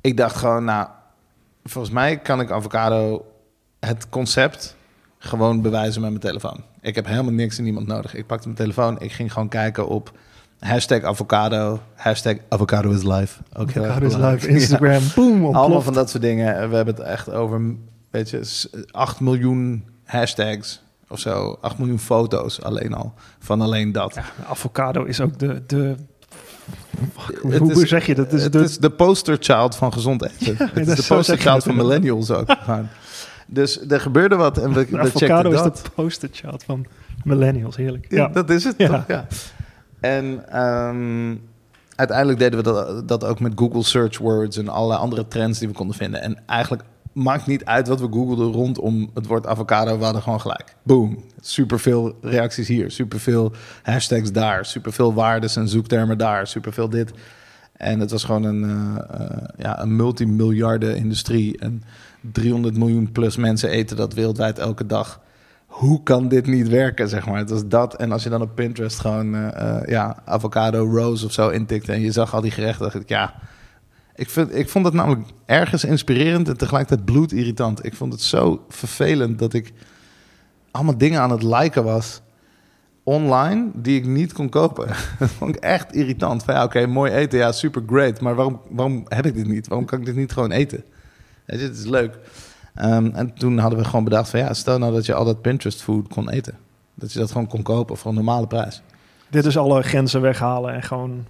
[0.00, 0.88] ik dacht gewoon, nou,
[1.64, 3.26] volgens mij kan ik avocado,
[3.80, 4.76] het concept,
[5.18, 6.64] gewoon bewijzen met mijn telefoon.
[6.80, 8.14] Ik heb helemaal niks en niemand nodig.
[8.14, 10.12] Ik pakte mijn telefoon, ik ging gewoon kijken op
[10.58, 13.40] hashtag avocado, hashtag avocado is live.
[13.56, 16.68] Ook Avocado is live, Instagram, boom, Ja, allemaal van dat soort dingen.
[16.70, 17.60] We hebben het echt over,
[18.16, 21.58] weet je, s- 8 miljoen hashtags of zo.
[21.60, 24.14] 8 miljoen foto's alleen al, van alleen dat.
[24.14, 25.62] Ja, avocado is ook de...
[25.66, 25.94] de
[27.48, 28.32] Het hoe is- zeg je dat?
[28.32, 30.56] Is het de, is de poster child van gezond eten.
[30.56, 32.46] het is de zo poster zeg je child het van millennials ook.
[33.46, 35.76] Dus er gebeurde wat en we, de we avocado is dat.
[35.76, 36.86] de posterchild van
[37.24, 37.76] millennials.
[37.76, 38.06] Heerlijk.
[38.10, 38.86] Ja, Ja, dat is het Ja.
[38.88, 39.04] toch?
[39.08, 39.26] Ja.
[40.00, 41.34] En ehm,
[41.96, 45.68] uiteindelijk deden we dat, dat ook met Google Search Words en alle andere trends die
[45.68, 46.22] we konden vinden.
[46.22, 46.82] En eigenlijk
[47.16, 49.98] maakt niet uit wat we googelden rondom het woord avocado.
[49.98, 50.76] We hadden gewoon gelijk.
[50.82, 51.24] Boom.
[51.40, 53.52] Superveel reacties hier, superveel
[53.82, 57.12] hashtags daar, superveel waardes en zoektermen daar, superveel dit.
[57.72, 61.58] En het was gewoon een, eh, eh, ja, een multimiljarden industrie.
[61.58, 61.82] En
[62.32, 65.24] 300 miljoen plus mensen eten dat wereldwijd elke dag.
[65.66, 67.38] hoe kan dit niet werken, zeg maar.
[67.38, 67.96] Het was dat.
[67.96, 71.92] En als je dan op Pinterest gewoon eh, ja, avocado rose of zo intikte...
[71.92, 73.34] en je zag al die gerechten, dacht ik, ja...
[74.16, 77.84] Ik, vind, ik vond het namelijk ergens inspirerend en tegelijkertijd bloedirritant.
[77.84, 79.72] Ik vond het zo vervelend dat ik
[80.70, 82.20] allemaal dingen aan het liken was
[83.02, 84.86] online die ik niet kon kopen.
[85.18, 86.42] dat vond ik echt irritant.
[86.42, 88.20] Van ja, oké, mooi eten, ja, super great.
[88.20, 89.68] Maar waarom, waarom heb ik dit niet?
[89.68, 90.84] Waarom kan ik dit niet gewoon eten?
[91.44, 92.18] Het is leuk.
[92.74, 95.42] Ehm, en toen hadden we gewoon bedacht van ja, stel nou dat je al dat
[95.42, 96.54] Pinterest food kon eten.
[96.94, 98.82] Dat je dat gewoon kon kopen voor een normale prijs.
[99.28, 101.24] Dit is alle grenzen weghalen en gewoon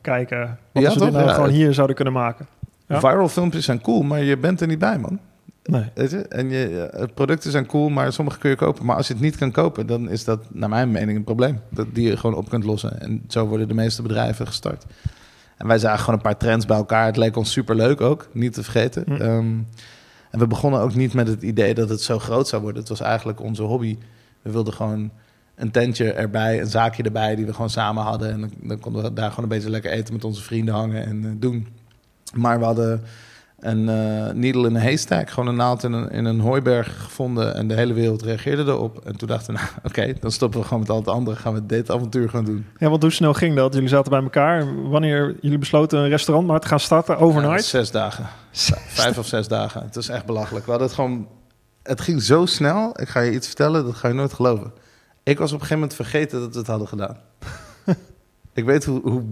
[0.00, 2.46] kijken wat Ja, ze dit nou gewoon hier zouden kunnen maken.
[2.88, 5.18] Viral filmpjes zijn cool, maar je bent er niet bij, man.
[5.62, 5.84] Nee.
[6.28, 8.84] En je, eh, producten zijn cool, maar sommige kun je kopen.
[8.84, 11.60] Maar als je het niet kan kopen, dan is dat naar mijn mening een probleem.
[11.70, 13.00] Dat die je gewoon op kunt lossen.
[13.00, 14.84] En zo worden de meeste bedrijven gestart.
[15.56, 17.06] En wij zagen gewoon een paar trends bij elkaar.
[17.06, 19.02] Het leek ons super leuk ook, niet te vergeten.
[19.06, 19.12] Hm.
[19.12, 19.54] Ehm,
[20.30, 22.80] en we begonnen ook niet met het idee dat het zo groot zou worden.
[22.80, 23.98] Het was eigenlijk onze hobby.
[24.42, 25.10] We wilden gewoon
[25.56, 28.30] een tentje erbij, een zaakje erbij die we gewoon samen hadden.
[28.32, 31.06] En dan, dan konden we daar gewoon een beetje lekker eten met onze vrienden hangen
[31.06, 31.66] en eh, doen.
[32.34, 33.02] Maar we hadden
[33.60, 37.54] een eh needle in een haystack, gewoon een naald in een, in een hooiberg gevonden.
[37.54, 39.00] En de hele wereld reageerde erop.
[39.04, 41.36] En toen dachten we, nou oké, dan stoppen we gewoon met al het andere.
[41.36, 42.66] Gaan we dit avontuur gaan doen.
[42.78, 43.74] Ja, want hoe snel ging dat?
[43.74, 44.88] Jullie zaten bij elkaar.
[44.88, 47.64] Wanneer jullie besloten een restaurant maar te gaan starten, Ja, overnight?
[47.64, 48.26] zes dagen.
[48.86, 49.82] Vijf of zes dagen.
[49.82, 50.64] Het is echt belachelijk.
[50.64, 51.28] We hadden het gewoon...
[51.82, 53.00] Het ging zo snel.
[53.00, 54.72] Ik ga je iets vertellen, dat ga je nooit geloven.
[55.26, 57.16] Ik was op een gegeven moment vergeten dat we het hadden gedaan.
[58.52, 59.24] ik weet hoe, hoe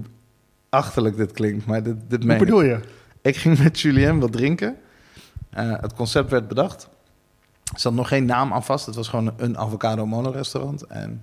[0.68, 2.38] achterlijk dit klinkt, maar dit, dit ik.
[2.38, 2.80] bedoel je?
[3.22, 4.76] Ik ging met Julien wat drinken.
[5.50, 6.88] Eh, het concept werd bedacht.
[7.72, 8.86] Er zat nog geen naam aan vast.
[8.86, 10.82] Het was gewoon een avocado mono-restaurant.
[10.82, 11.22] En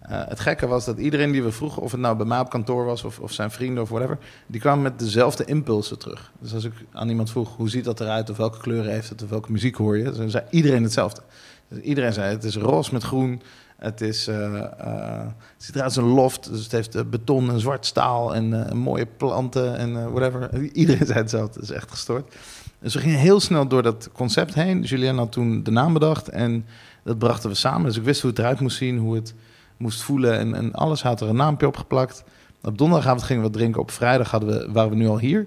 [0.00, 1.82] eh, het gekke was dat iedereen die we vroegen...
[1.82, 4.18] of het nou bij mij op kantoor was of, of zijn vrienden of whatever...
[4.46, 6.32] die kwamen met dezelfde impulsen terug.
[6.38, 8.30] Dus als ik aan iemand vroeg, hoe ziet dat eruit...
[8.30, 10.10] of welke kleuren heeft het of welke muziek hoor je...
[10.10, 11.22] dan zei iedereen hetzelfde.
[11.68, 13.42] Dus iedereen zei, het is roze met groen...
[13.82, 16.50] Het, is, eh, eh, het ziet eruit als een loft.
[16.50, 20.62] Dus het heeft eh, beton en zwart staal en mooie planten en whatever.
[20.72, 21.60] Iedereen zei hetzelfde.
[21.60, 22.34] Het is echt gestoord.
[22.78, 24.82] Dus we gingen heel snel door dat concept heen.
[24.82, 26.64] Julien had toen de naam bedacht en
[27.04, 27.86] dat brachten we samen.
[27.86, 29.34] Dus ik wist hoe het eruit moest zien, hoe het
[29.76, 32.24] moest voelen en, en alles had er een naampje op geplakt.
[32.62, 33.80] Op donderdagavond gingen we drinken.
[33.80, 35.46] Op vrijdag hadden we, waren we nu al hier.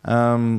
[0.00, 0.58] Ehm,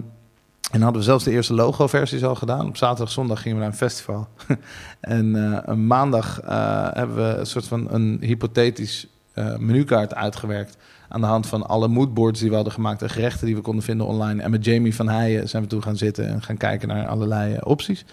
[0.72, 2.68] en hadden we zelfs de eerste logo-versies al gedaan.
[2.68, 4.28] Op zaterdag, zondag gingen we naar een festival.
[5.00, 10.78] en eh, een maandag eh, hebben we een soort van een hypothetisch eh, menukaart uitgewerkt.
[11.10, 13.84] Aan de hand van alle moodboards die we hadden gemaakt en gerechten die we konden
[13.84, 14.42] vinden online.
[14.42, 17.58] En met Jamie van Heijen zijn we toen gaan zitten en gaan kijken naar allerlei
[17.64, 18.06] opties.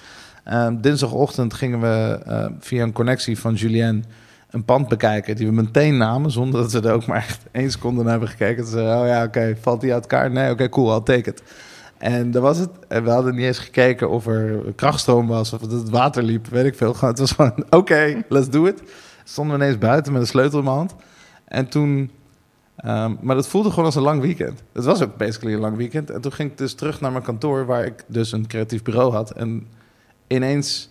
[0.81, 2.21] Dinsdagochtend gingen we
[2.61, 4.05] via een connectie van Julien
[4.53, 7.71] een pand bekijken die we meteen namen, zonder dat we er ook maar echt één
[7.71, 8.65] seconde naar hebben gekeken.
[8.65, 10.31] Ze zeiden, oh ja, oké, valt die uit elkaar?
[10.31, 11.43] Nee, oké, cool, I'll take it.
[12.03, 12.71] En dat was het.
[12.89, 16.47] En we hadden niet eens gekeken of er krachtstroom was of dat het water liep,
[16.47, 16.95] weet ik veel.
[17.01, 18.83] Het was gewoon, oké, let's do it.
[19.25, 20.95] Stonden we ineens buiten met een sleutel in mijn hand.
[21.45, 22.11] En toen...
[22.77, 24.63] ehm, maar dat voelde gewoon als een lang weekend.
[24.73, 26.11] Het was ook basically een lang weekend.
[26.11, 29.13] En toen ging ik dus terug naar mijn kantoor, waar ik dus een creatief bureau
[29.13, 29.31] had.
[29.31, 29.67] En
[30.27, 30.91] ineens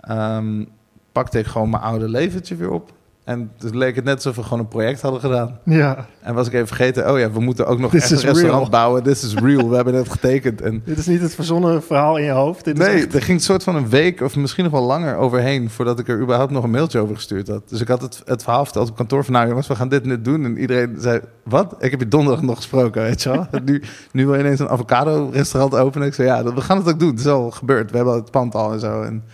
[0.00, 0.64] ehm,
[1.12, 2.92] pakte ik gewoon mijn oude leventje weer op.
[3.26, 5.58] En het leek het net alsof we gewoon een project hadden gedaan.
[5.64, 8.16] Ja, En was ik even vergeten, oh ja, we moeten ook nog This echt een
[8.28, 8.70] restaurant real.
[8.70, 9.02] bouwen.
[9.02, 9.68] This is real.
[9.68, 10.60] We hebben het getekend.
[10.60, 12.64] En dit is niet het verzonnen verhaal in je hoofd.
[12.64, 14.82] Dit is nee, echt- er ging een soort van een week of misschien nog wel
[14.82, 15.70] langer overheen...
[15.70, 17.68] voordat ik er überhaupt nog een mailtje over gestuurd had.
[17.68, 19.32] Dus ik had het, het verhaal verteld op kantoor van...
[19.32, 20.44] nou jongens, we gaan dit net doen.
[20.44, 21.74] En iedereen zei, wat?
[21.78, 23.46] Ik heb je donderdag nog gesproken, weet je wel?
[23.64, 26.06] nu, nu wil je ineens een avocado-restaurant openen.
[26.06, 27.10] Ik zei, ja, dat- we gaan het ook doen.
[27.10, 27.90] Het is al gebeurd.
[27.90, 29.02] We hebben het pand al en zo.
[29.02, 29.24] En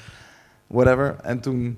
[0.67, 1.17] whatever.
[1.23, 1.77] En toen...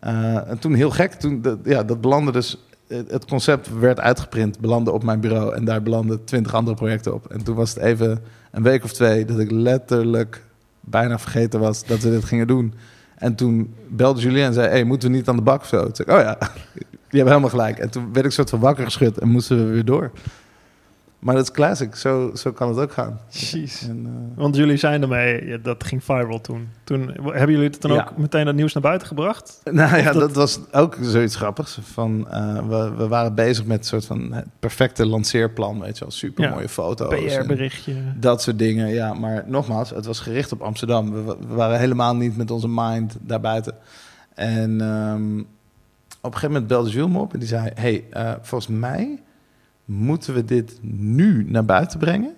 [0.00, 2.64] eh, en toen heel gek, toen, ja, dat belandde dus...
[2.86, 5.54] Het het concept werd uitgeprint, belandde op mijn bureau...
[5.54, 7.26] en daar belanden twintig andere projecten op.
[7.26, 8.18] En toen was het even
[8.50, 9.24] een week of twee...
[9.24, 10.44] dat ik letterlijk
[10.80, 12.74] bijna vergeten was dat we dit gingen doen.
[13.14, 14.68] En toen belde Julien en zei...
[14.68, 15.84] hey, moeten we niet aan de bak of zo?
[15.84, 16.38] Toen zei ik, oh ja,
[17.10, 17.78] je hebt helemaal gelijk.
[17.78, 20.10] En toen werd ik soort van wakker geschud en moesten we weer door.
[21.20, 23.20] Maar dat is classic, zo, zo kan het ook gaan.
[23.28, 23.82] Jeez.
[23.88, 26.68] En, eh, Want jullie zijn ermee, ja, dat ging viral toen.
[26.84, 28.00] Toen hebben jullie het dan Ja.
[28.10, 29.60] ook meteen dat nieuws naar buiten gebracht?
[29.64, 30.32] Nou ja, dat- dat...
[30.32, 31.78] was ook zoiets grappigs.
[31.82, 35.80] Van, eh, we, we waren bezig met een soort van het perfecte lanceerplan.
[35.80, 37.34] Weet je wel, super mooie foto's.
[37.34, 37.94] PR-berichtje.
[38.16, 39.14] Dat soort dingen, ja.
[39.14, 41.12] Maar nogmaals, het was gericht op Amsterdam.
[41.12, 43.74] We, we waren helemaal niet met onze mind daarbuiten.
[44.34, 45.46] En ehm, op
[46.32, 47.70] een gegeven moment belde Jules me op en die zei...
[47.74, 49.22] hey, eh, volgens mij
[49.90, 52.34] moeten we dit nu naar buiten brengen.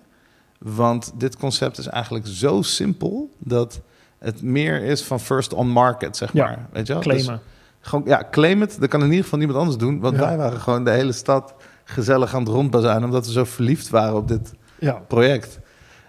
[0.59, 3.31] Want dit concept is eigenlijk zo simpel...
[3.39, 3.81] dat
[4.19, 6.67] het meer is van first on market, zeg Ja, maar.
[6.73, 7.03] Weet je wel?
[7.03, 7.41] Dus Claimen.
[7.81, 8.77] gewoon, ja, claim het.
[8.81, 10.01] Dat kan in ieder geval niemand anders doen.
[10.01, 10.21] Want Ja.
[10.21, 13.05] wij waren gewoon de hele stad gezellig aan het rondbazuinen...
[13.05, 14.93] omdat we zo verliefd waren op dit ja.
[15.09, 15.61] project.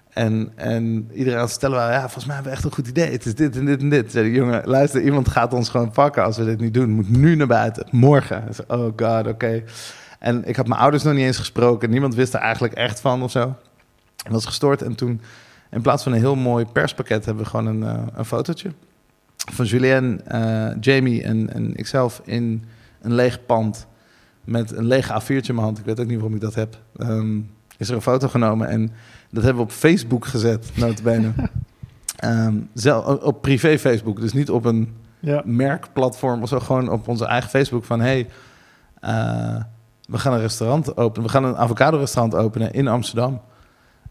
[0.09, 2.87] En, en iedereen aan het stellen waren, ja, volgens mij hebben we echt een goed
[2.87, 3.11] idee.
[3.11, 4.11] Het is dit en dit en dit.
[4.11, 6.89] Zei de jongen, luister, iemand gaat ons gewoon pakken als we dit niet doen.
[6.89, 8.43] Moet nu naar buiten, morgen.
[8.47, 9.63] Ik zei, oh god, oké.
[10.23, 11.89] En ik had mijn ouders nog niet eens gesproken.
[11.89, 13.55] Niemand wist er eigenlijk echt van of zo.
[14.29, 14.81] Was gestoord.
[14.81, 15.21] En toen,
[15.71, 18.71] in plaats van een heel mooi perspakket, hebben we gewoon een, eh, een fotootje
[19.51, 22.63] van Julien, eh, Jamie en, en ikzelf in
[23.01, 23.87] een leeg pand
[24.43, 25.79] met een leeg A4'tje in mijn hand.
[25.79, 26.77] Ik weet ook niet waarom ik dat heb.
[26.97, 27.39] Ehm,
[27.77, 28.91] is er een foto genomen en
[29.29, 31.31] dat hebben we op Facebook gezet, notabene.
[32.23, 35.41] um, zelf, op privé Facebook, dus niet op een Ja.
[35.45, 36.59] merkplatform of zo.
[36.59, 37.99] Gewoon op onze eigen Facebook van...
[38.01, 38.27] hey,
[38.99, 39.55] eh,
[40.05, 41.27] we gaan een restaurant openen.
[41.27, 43.41] We gaan een avocado-restaurant openen in Amsterdam.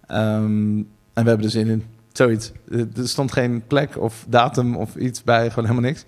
[0.06, 0.76] Ehm,
[1.12, 1.84] en we hebben zin in.
[2.12, 2.52] Zoiets.
[2.70, 5.48] Er stond geen plek of datum of iets bij.
[5.48, 6.04] Gewoon helemaal niks.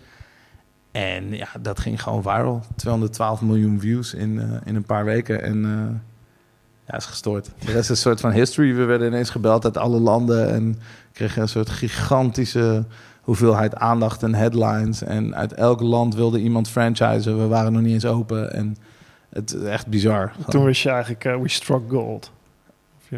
[0.92, 2.62] En ja, dat ging gewoon viral.
[2.76, 5.42] 212 miljoen views in, eh, in een paar weken.
[5.42, 6.00] En eh,
[6.86, 7.50] ja, is gestoord.
[7.58, 8.74] De rest is een soort van history.
[8.74, 10.50] We werden ineens gebeld uit alle landen.
[10.50, 10.78] En
[11.12, 12.84] kregen een soort gigantische
[13.20, 15.02] hoeveelheid aandacht en headlines.
[15.02, 17.38] En uit elk land wilde iemand franchisen.
[17.38, 18.52] We waren nog niet eens open.
[18.52, 18.76] En
[19.34, 20.32] het is echt bizar.
[20.48, 22.32] Toen wist je eigenlijk, eh, we struck gold.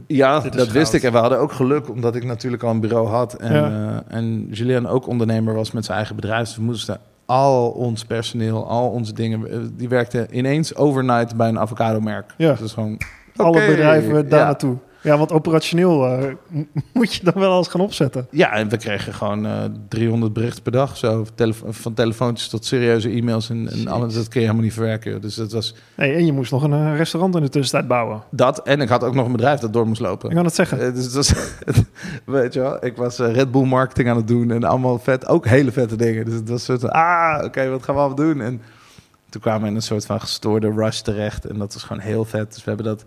[0.07, 1.03] Ja, dat wist ik.
[1.03, 3.35] En we hadden ook geluk, omdat ik natuurlijk al een bureau had.
[3.35, 4.03] En, Ja.
[4.09, 6.47] eh, en Julien ook ondernemer was met zijn eigen bedrijf.
[6.47, 9.51] Dus we moesten al ons personeel, al onze dingen...
[9.51, 12.35] eh, Die werkten ineens overnight bij een avocado-merk.
[12.37, 12.53] Ja.
[12.53, 13.01] Dus gewoon...
[13.37, 14.45] Alle bedrijven daar ja.
[14.45, 14.77] naartoe.
[15.07, 16.35] Ja, want operationeel eh,
[16.95, 18.27] moet je dan wel eens gaan opzetten.
[18.31, 20.97] Ja, en we kregen gewoon eh 300 berichten per dag.
[20.97, 23.51] Zo, telefo- van telefoontjes tot serieuze e-mails.
[23.51, 25.11] En, alles, dat kun je helemaal niet verwerken.
[25.13, 25.21] joh.
[25.21, 28.23] Dus dat was Nee, en je moest nog een eh, restaurant in de tussentijd bouwen.
[28.31, 28.63] dat.
[28.63, 30.29] En ik had ook nog een bedrijf dat door moest lopen.
[30.31, 30.81] Ik kan het zeggen.
[30.81, 31.33] Eh, dus het was,
[32.25, 35.27] weet je wel, ik was eh, Red Bull marketing aan het doen en allemaal vet,
[35.27, 36.25] ook hele vette dingen.
[36.25, 38.41] Dus het was soort van, ah, oké, wat gaan we allemaal doen?
[38.41, 38.61] En
[39.29, 42.25] toen kwamen we in een soort van gestoorde rush terecht en dat was gewoon heel
[42.25, 42.49] vet.
[42.55, 43.05] Dus we hebben dat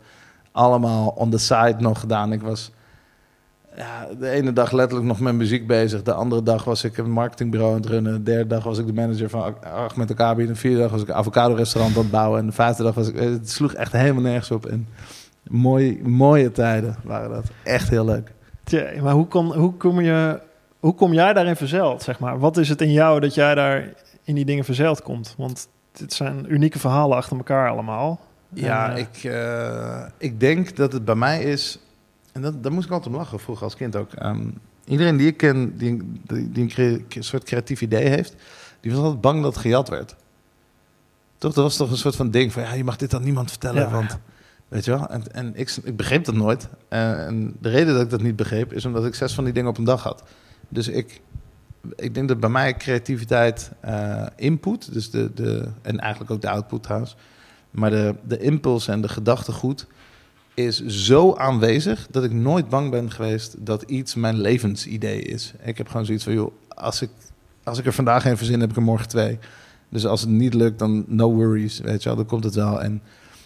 [0.52, 2.32] allemaal on the side nog gedaan.
[2.34, 2.72] Ik was
[3.76, 6.04] ja, de ene dag letterlijk nog met muziek bezig.
[6.04, 8.14] De andere dag was ik een marketingbureau aan het runnen.
[8.14, 10.46] De derde dag was ik de manager van Ahmed Akabi.
[10.48, 12.40] De vierde dag was ik een avocado-restaurant aan het bouwen.
[12.40, 13.16] En de vijfde dag was ik...
[13.16, 14.66] eh, Het sloeg echt helemaal nergens op.
[14.66, 14.88] En
[15.44, 17.46] mooi, mooie tijden waren dat.
[17.64, 18.32] Echt heel leuk.
[19.02, 20.40] Maar hoe hoe, kom je,
[20.80, 22.40] hoe kom jij daarin verzeild, zeg maar?
[22.40, 23.94] Wat is het in jou dat jij daar
[24.24, 25.34] in die dingen verzeild komt?
[25.38, 28.20] Want dit zijn unieke verhalen achter elkaar allemaal.
[28.54, 31.80] Ja, eh, ik, eh, ik denk dat het bij mij is...
[32.32, 34.14] En dat, daar moest ik altijd om lachen, vroeger als kind ook.
[34.14, 34.48] Ehm,
[34.86, 38.36] iedereen die ik ken, die, die, die een soort creatief idee heeft...
[38.80, 40.16] die was altijd bang dat het gejat werd.
[41.38, 42.64] Toch, dat was toch een soort van ding van...
[42.64, 43.90] ja, je mag dit aan niemand vertellen, Ja.
[43.90, 44.18] want...
[44.68, 45.08] Weet je wel?
[45.08, 46.70] En, en ik, ik begreep dat nooit.
[46.88, 48.74] Eh, en de reden dat ik dat niet begreep...
[48.74, 50.24] is omdat ik zes van die dingen op een dag had.
[50.68, 51.22] Dus ik,
[51.96, 53.72] ik denk dat bij mij creativiteit
[54.36, 54.94] input...
[54.94, 57.16] Dus de, de, en eigenlijk ook de output trouwens...
[57.72, 59.88] maar de, de impuls en de gedachtegoed
[60.54, 65.54] is zo aanwezig dat ik nooit bang ben geweest dat iets mijn levensidee is.
[65.64, 67.10] Ik heb gewoon zoiets van, joh, als ik,
[67.64, 69.40] als ik er vandaag geen verzin, heb ik er morgen twee.
[69.90, 72.82] Dus als het niet lukt, dan no worries, weet je wel, dan komt het wel.
[72.82, 73.02] En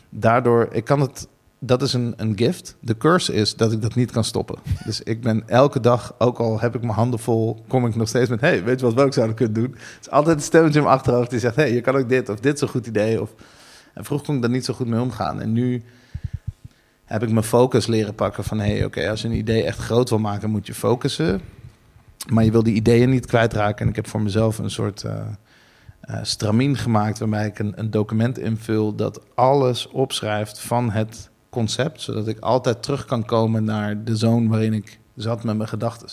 [0.10, 1.28] daardoor, ik kan het,
[1.60, 2.76] dat is een, een gift.
[2.80, 4.60] De curse is dat ik dat niet kan stoppen.
[4.86, 8.08] Dus ik ben elke dag, ook al heb ik mijn handen vol, kom ik nog
[8.08, 9.72] steeds met, hey, weet je wat we ook zouden kunnen doen?
[9.72, 12.30] Het is altijd een stemmetje in mijn achterhoofd die zegt, hey, je kan ook dit,
[12.30, 13.22] of dit is een goed idee.
[13.22, 13.34] Of,
[13.94, 15.42] en vroeger kon ik daar niet zo goed mee omgaan.
[15.42, 15.84] En nu
[17.06, 18.60] heb ik mijn focus leren pakken van...
[18.60, 21.42] hé, hey, oké, als je een idee echt groot wil maken, moet je focussen.
[22.32, 23.84] Maar je wil die ideeën niet kwijtraken.
[23.84, 25.26] En ik heb voor mezelf een soort eh
[26.04, 27.20] eh, stramien gemaakt...
[27.20, 32.02] waarbij ik een, document invul dat alles opschrijft van het concept...
[32.02, 36.08] zodat ik altijd terug kan komen naar de zone waarin ik zat met mijn gedachten.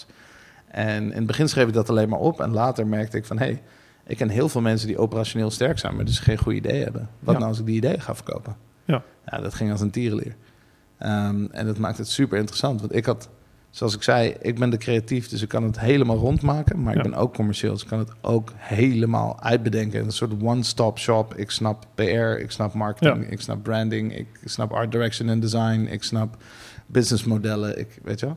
[0.66, 2.40] En in het begin schreef ik dat alleen maar op...
[2.40, 3.38] en later merkte ik van...
[3.38, 3.62] hé, hey,
[4.10, 5.96] ik ken heel veel mensen die operationeel sterk zijn...
[5.96, 7.08] maar dus geen goed idee hebben.
[7.20, 7.38] Wat Ja.
[7.40, 8.56] nou als ik die ideeën ga verkopen?
[8.84, 9.02] Ja.
[9.26, 10.36] Ja, dat ging als een tierenleer.
[10.98, 12.80] Ehm, en dat maakt het super interessant.
[12.80, 13.28] Want ik had,
[13.70, 16.82] zoals ik zei, ik ben de creatief, dus ik kan het helemaal rondmaken.
[16.82, 17.02] Maar Ja.
[17.02, 20.04] ik ben ook commercieel, dus ik kan het ook helemaal uitbedenken.
[20.04, 21.34] Een soort one-stop shop.
[21.36, 22.02] Ik snap PR,
[22.38, 26.36] ik snap marketing, ik snap branding, ik snap art direction en design, ik snap
[26.86, 27.78] businessmodellen.
[27.78, 28.36] Ik weet je wel.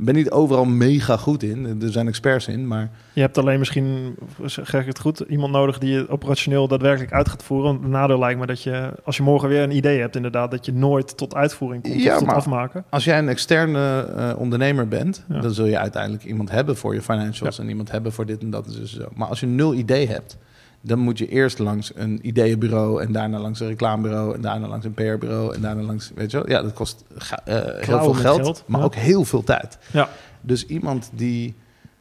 [0.00, 1.78] Ik ben niet overal mega goed in.
[1.82, 5.78] Er zijn experts in, maar Je hebt alleen misschien, zeg ik het goed, iemand nodig
[5.78, 7.66] die het operationeel daadwerkelijk uit gaat voeren.
[7.70, 10.50] Want het nadeel lijkt me dat je, als je morgen weer een idee hebt, inderdaad,
[10.50, 12.84] dat je nooit tot uitvoering komt Ja, of tot maar- afmaken.
[12.90, 15.40] Als jij een externe eh, ondernemer bent, Ja.
[15.40, 18.50] dan zul je uiteindelijk iemand hebben voor je financials en iemand hebben voor dit en
[18.50, 19.08] dat en zo.
[19.14, 20.36] Maar als je nul idee hebt,
[20.80, 24.86] dan moet je eerst langs een ideeënbureau en daarna langs een reclamebureau en daarna langs
[24.86, 27.04] een PR-bureau en daarna langs, weet je wel, ja, dat kost
[27.44, 28.86] eh, heel veel geld, geld, maar ja.
[28.86, 29.78] ook heel veel tijd.
[29.92, 30.08] Ja.
[30.40, 31.54] Dus iemand die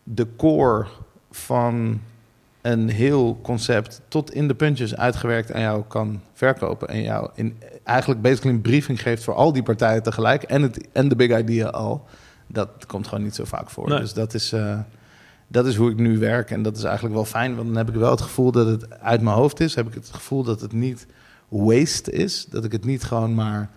[0.03, 0.87] de core
[1.31, 2.01] van
[2.61, 6.87] een heel concept tot in de puntjes uitgewerkt aan jou kan verkopen.
[6.87, 10.43] En jou in, eigenlijk basically een briefing geeft voor al die partijen tegelijk.
[10.43, 12.05] En, het, en de big idea al.
[12.47, 13.89] Dat komt gewoon niet zo vaak voor.
[13.89, 13.99] Nee.
[13.99, 14.79] Dus dat is, eh,
[15.51, 16.51] dat is hoe ik nu werk.
[16.51, 18.99] En dat is eigenlijk wel fijn, want dan heb ik wel het gevoel dat het
[18.99, 19.75] uit mijn hoofd is.
[19.75, 21.05] Heb ik het gevoel dat het niet
[21.47, 22.45] waste is.
[22.49, 23.69] Dat ik het niet gewoon maar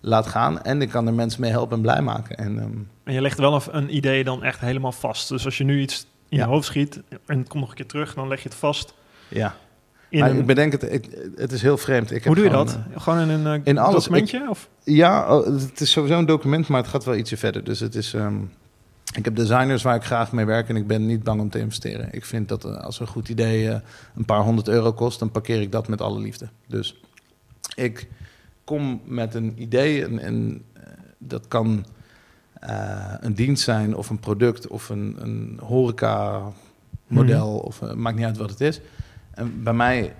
[0.00, 0.62] laat gaan.
[0.62, 2.36] En ik kan er mensen mee helpen en blij maken.
[2.36, 2.70] En ehm,
[3.04, 5.28] En je legt wel een, een idee dan echt helemaal vast.
[5.28, 6.44] Dus als je nu iets in Ja.
[6.44, 8.94] je hoofd schiet en het komt nog een keer terug, dan leg je het vast
[9.28, 9.54] ja,
[10.08, 10.38] in maar een...
[10.38, 12.10] ik bedenk het, ik, het is heel vreemd.
[12.10, 12.78] Ik Hoe doe je gewoon, dat?
[12.96, 14.04] Gewoon in een eh, in alles.
[14.04, 14.46] documentje?
[14.48, 14.68] Of?
[14.84, 17.64] Ja, oh, het is sowieso een document, maar het gaat wel ietsje verder.
[17.64, 18.14] Dus het is.
[18.14, 18.34] ehm,
[19.16, 21.58] ik heb designers waar ik graag mee werk en ik ben niet bang om te
[21.58, 22.08] investeren.
[22.12, 23.80] Ik vind dat eh, als een goed idee eh,
[24.16, 26.48] een paar honderd euro kost, dan parkeer ik dat met alle liefde.
[26.66, 27.00] Dus
[27.74, 28.08] ik
[28.64, 30.82] kom met een idee en, en eh,
[31.18, 31.84] dat kan
[33.20, 36.42] een dienst zijn of een product of een, een horeca
[37.10, 38.80] model of eh, maakt niet uit wat het is.
[39.30, 40.14] En bij mij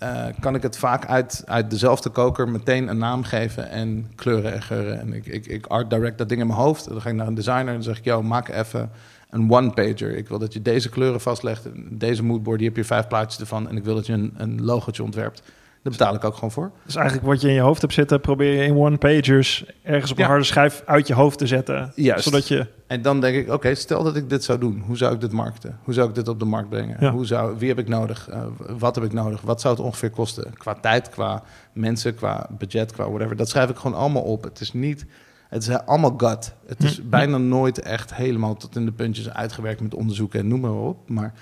[0.00, 4.52] eh, kan ik het vaak uit, uit dezelfde koker meteen een naam geven en kleuren
[4.52, 5.00] en geuren.
[5.00, 6.88] En ik, ik, ik art direct dat ding in mijn hoofd.
[6.88, 8.90] Dan ga ik naar een designer en dan zeg ik, yo, maak even
[9.30, 10.16] een one-pager.
[10.16, 13.68] Ik wil dat je deze kleuren vastlegt, deze moodboard, die heb je vijf plaatjes ervan.
[13.68, 15.42] En ik wil dat je een, een logootje ontwerpt.
[15.82, 16.70] Daar betaal ik ook gewoon voor.
[16.84, 20.16] Dus eigenlijk wat je in je hoofd hebt zitten, probeer je in one-pagers ergens op
[20.16, 20.28] een Ja.
[20.30, 21.92] harde schijf uit je hoofd te zetten.
[21.94, 22.24] Juist.
[22.24, 22.66] Zodat je...
[22.86, 24.82] En dan denk ik, oké, stel dat ik dit zou doen.
[24.86, 25.78] Hoe zou ik dit markten?
[25.84, 26.96] Hoe zou ik dit op de markt brengen?
[27.00, 27.10] Ja.
[27.10, 28.28] Hoe zou, wie heb ik nodig?
[28.28, 28.42] Eh,
[28.78, 29.40] wat heb ik nodig?
[29.40, 30.52] Wat zou het ongeveer kosten?
[30.54, 33.36] Qua tijd, qua mensen, qua budget, qua whatever.
[33.36, 34.44] Dat schrijf ik gewoon allemaal op.
[34.44, 35.06] Het is niet...
[35.48, 36.54] Het is allemaal gut.
[36.66, 37.08] Het is Hm.
[37.08, 41.08] bijna nooit echt helemaal tot in de puntjes uitgewerkt met onderzoeken en noem maar op.
[41.08, 41.32] Maar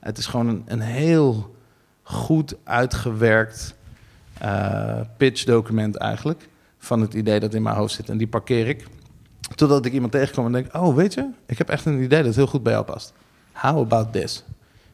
[0.00, 1.54] het is gewoon een, een heel
[2.10, 3.74] goed uitgewerkt
[4.38, 6.48] eh pitch-document eigenlijk.
[6.78, 8.08] Van het idee dat in mijn hoofd zit.
[8.08, 8.86] En die parkeer ik.
[9.54, 12.34] Totdat ik iemand tegenkom en denk: Oh, weet je, ik heb echt een idee dat
[12.34, 13.12] heel goed bij jou past.
[13.52, 14.44] How about this?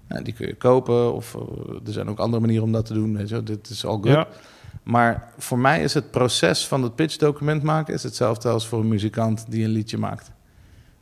[0.08, 1.40] Nou, die kun je kopen, of eh,
[1.86, 3.16] er zijn ook andere manieren om dat te doen.
[3.16, 4.06] Weet je, dit is all good.
[4.06, 4.26] Ja.
[4.82, 8.88] Maar voor mij is het proces van het pitch-document maken is hetzelfde als voor een
[8.88, 10.30] muzikant die een liedje maakt.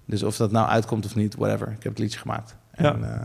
[0.05, 1.67] Dus of dat nou uitkomt of niet, whatever.
[1.69, 2.57] Ik heb het liedje gemaakt.
[2.71, 2.95] En, Ja.
[3.15, 3.21] eh,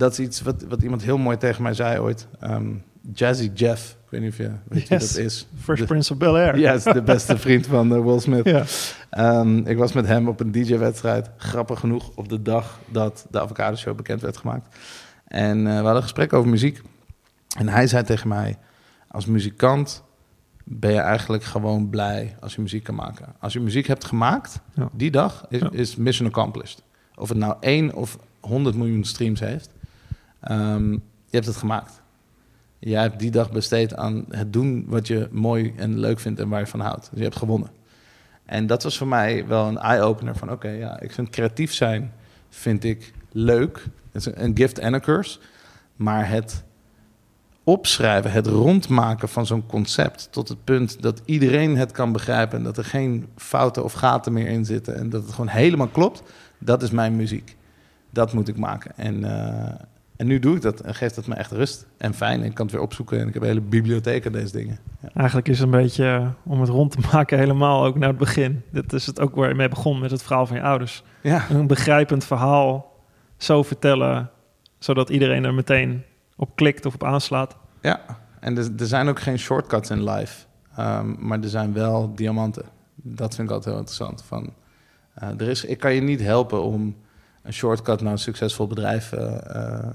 [0.00, 2.26] dat is iets wat, wat iemand heel mooi tegen mij zei ooit.
[2.40, 2.68] Ehm,
[3.12, 5.12] Jazzy Jeff, ik weet niet of je weet wie Yes.
[5.14, 5.46] dat is.
[5.60, 6.58] Fresh De- Prince of Bel-Air.
[6.58, 8.46] Ja, is de beste vriend van eh, Will Smith.
[9.10, 11.30] Ehm, ik was met hem op een DJ-wedstrijd.
[11.36, 14.76] Grappig genoeg op de dag dat de Avocado Show bekend werd gemaakt.
[15.26, 16.82] En eh, we hadden een gesprek over muziek.
[17.58, 18.58] En hij zei tegen mij:
[19.08, 20.02] Als muzikant
[20.64, 23.26] ben je eigenlijk gewoon blij als je muziek kan maken.
[23.40, 24.88] Als je muziek hebt gemaakt, Ja.
[24.92, 25.68] die dag is, Ja.
[25.72, 26.82] is mission accomplished.
[27.14, 29.70] Of het nou 1 of 100 miljoen streams heeft,
[30.40, 32.02] ehm, je hebt het gemaakt.
[32.78, 36.48] Jij hebt die dag besteed aan het doen wat je mooi en leuk vindt en
[36.48, 37.08] waar je van houdt.
[37.10, 37.70] Dus je hebt gewonnen.
[38.44, 40.50] En dat was voor mij wel een eye-opener van...
[40.50, 42.12] oké, ja, ik vind creatief zijn
[42.48, 43.86] vind ik leuk.
[44.12, 45.38] Het is een gift en een curse.
[45.96, 46.64] Maar het
[47.64, 50.28] opschrijven, het rondmaken van zo'n concept...
[50.30, 52.58] tot het punt dat iedereen het kan begrijpen...
[52.58, 54.96] en dat er geen fouten of gaten meer in zitten...
[54.96, 56.22] en dat het gewoon helemaal klopt,
[56.58, 57.56] dat is mijn muziek.
[58.10, 58.92] Dat moet ik maken.
[58.96, 59.74] En, eh,
[60.20, 62.42] en nu doe ik dat en geeft dat me echt rust en fijn.
[62.42, 64.78] Ik kan het weer opzoeken en ik heb een hele bibliotheek aan deze dingen.
[65.00, 65.08] Ja.
[65.14, 68.18] Eigenlijk is het een beetje eh, om het rond te maken helemaal ook naar het
[68.18, 68.62] begin.
[68.70, 71.02] Dit is het ook waar je mee begon met het verhaal van je ouders.
[71.20, 71.50] Ja.
[71.50, 72.92] Een begrijpend verhaal
[73.36, 74.30] zo vertellen,
[74.78, 76.02] zodat iedereen er meteen
[76.36, 77.56] op klikt of op aanslaat.
[77.80, 78.00] Ja,
[78.40, 80.44] en er, er zijn ook geen shortcuts in life,
[80.76, 82.64] Ehm, maar er zijn wel diamanten.
[82.94, 84.22] Dat vind ik altijd heel interessant.
[84.22, 84.52] Van,
[85.14, 86.96] eh, er is, ik kan je niet helpen om
[87.42, 89.86] een shortcut naar een succesvol bedrijf eh, eh,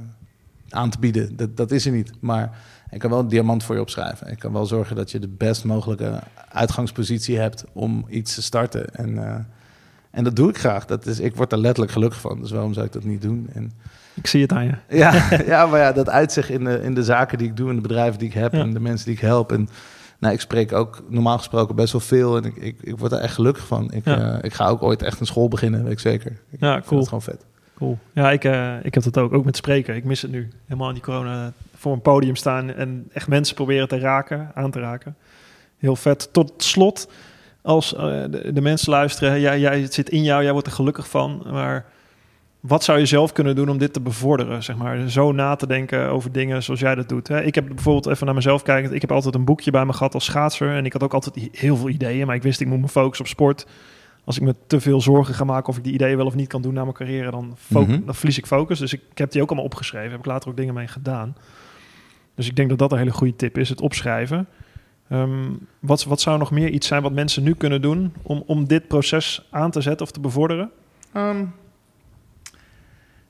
[0.69, 1.35] aan te bieden.
[1.35, 2.11] Dat, dat is er niet.
[2.19, 2.57] Maar
[2.89, 4.27] ik kan wel een diamant voor je opschrijven.
[4.31, 6.19] Ik kan wel zorgen dat je de best mogelijke
[6.49, 8.95] uitgangspositie hebt om iets te starten.
[8.95, 9.35] En, eh,
[10.11, 10.85] en dat doe ik graag.
[10.85, 12.41] Dat is, ik word er letterlijk gelukkig van.
[12.41, 13.49] Dus waarom zou ik dat niet doen?
[13.53, 13.71] En,
[14.13, 14.73] Ik zie het aan je.
[14.97, 17.75] ja, ja, maar ja, dat uitzicht in de, in de zaken die ik doe, in
[17.75, 18.59] de bedrijven die ik heb Ja.
[18.59, 19.51] en de mensen die ik help.
[19.51, 19.69] En
[20.25, 23.19] nou, ik spreek ook normaal gesproken best wel veel en ik, ik, ik word er
[23.19, 23.91] echt gelukkig van.
[23.93, 24.33] Ik, Ja.
[24.37, 26.31] eh, ik ga ook ooit echt een school beginnen, weet ik zeker.
[26.51, 27.03] Ik Ja, cool.
[27.03, 27.45] gewoon vet.
[27.77, 27.97] Cool.
[28.13, 29.33] Ja, ik, eh, ik heb dat ook.
[29.33, 29.95] Ook met spreken.
[29.95, 30.49] Ik mis het nu.
[30.65, 34.71] Helemaal in die corona voor een podium staan en echt mensen proberen te raken, aan
[34.71, 35.15] te raken.
[35.77, 36.29] Heel vet.
[36.33, 37.07] Tot slot,
[37.61, 40.73] als eh, de, de mensen luisteren, jij, jij, het zit in jou, jij wordt er
[40.73, 41.45] gelukkig van.
[41.51, 41.85] Maar
[42.67, 44.63] wat zou je zelf kunnen doen om dit te bevorderen?
[44.63, 47.27] Zeg maar, zo na te denken over dingen zoals jij dat doet.
[47.27, 47.43] Hè?
[47.43, 48.93] Ik heb bijvoorbeeld even naar mezelf kijkend.
[48.93, 50.75] Ik heb altijd een boekje bij me gehad als schaatser.
[50.75, 52.27] En ik had ook altijd heel veel ideeën.
[52.27, 53.67] Maar ik wist, ik moet me focussen op sport.
[54.23, 56.47] Als ik me te veel zorgen ga maken of ik die ideeën wel of niet
[56.47, 57.99] kan doen naar mijn carrière, dan, Mhm.
[58.05, 58.79] dan verlies ik focus.
[58.79, 60.09] Dus ik, ik heb die ook allemaal opgeschreven.
[60.11, 61.35] Heb ik later ook dingen mee gedaan.
[62.35, 64.47] Dus ik denk dat dat een hele goede tip is, het opschrijven.
[65.09, 65.49] Ehm,
[65.79, 68.87] wat, wat zou nog meer iets zijn wat mensen nu kunnen doen om, om dit
[68.87, 70.71] proces aan te zetten of te bevorderen?
[71.11, 71.45] Ehm,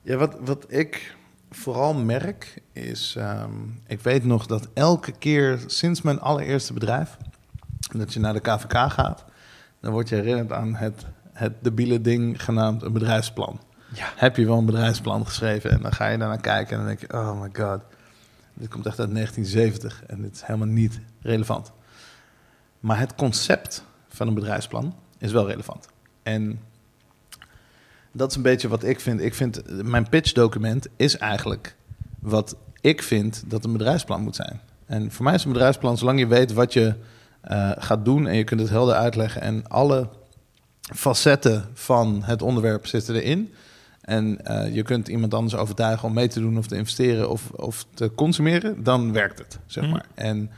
[0.06, 1.16] ja, wat, wat ik
[1.50, 3.50] vooral merk is, ehm,
[3.86, 7.16] ik weet nog dat elke keer sinds mijn allereerste bedrijf,
[7.96, 9.24] dat je naar de KVK gaat,
[9.80, 13.60] dan word je herinnerd aan het het debiele ding genaamd een bedrijfsplan.
[13.94, 14.12] Ja.
[14.16, 17.00] Heb je wel een bedrijfsplan geschreven en dan ga je daarnaar kijken en dan denk
[17.00, 17.80] je, oh my god,
[18.54, 21.72] dit komt echt uit 1970 en dit is helemaal niet relevant.
[22.80, 25.88] Maar het concept van een bedrijfsplan is wel relevant.
[26.22, 26.60] En
[28.16, 29.20] dat is een beetje wat ik vind.
[29.20, 31.76] Ik vind mijn pitchdocument is eigenlijk
[32.18, 34.60] wat ik vind dat een bedrijfsplan moet zijn.
[34.86, 36.94] En voor mij is een bedrijfsplan, zolang je weet wat je
[37.50, 40.08] uh, gaat doen en je kunt het helder uitleggen en alle
[40.80, 43.52] facetten van het onderwerp zitten erin.
[44.00, 47.50] En uh, je kunt iemand anders overtuigen om mee te doen of te investeren of,
[47.50, 49.92] of te consumeren, dan werkt het, zeg Mhm.
[49.92, 50.06] maar.
[50.14, 50.50] En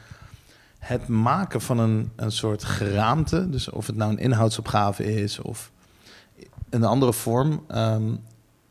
[0.78, 5.70] het maken van een, een soort geraamte, dus of het nou een inhoudsopgave is of
[6.70, 8.14] een andere vorm, ehm,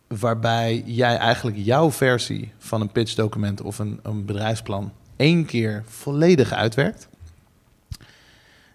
[0.08, 6.52] waarbij jij eigenlijk jouw versie van een pitchdocument of een, een bedrijfsplan één keer volledig
[6.52, 7.08] uitwerkt.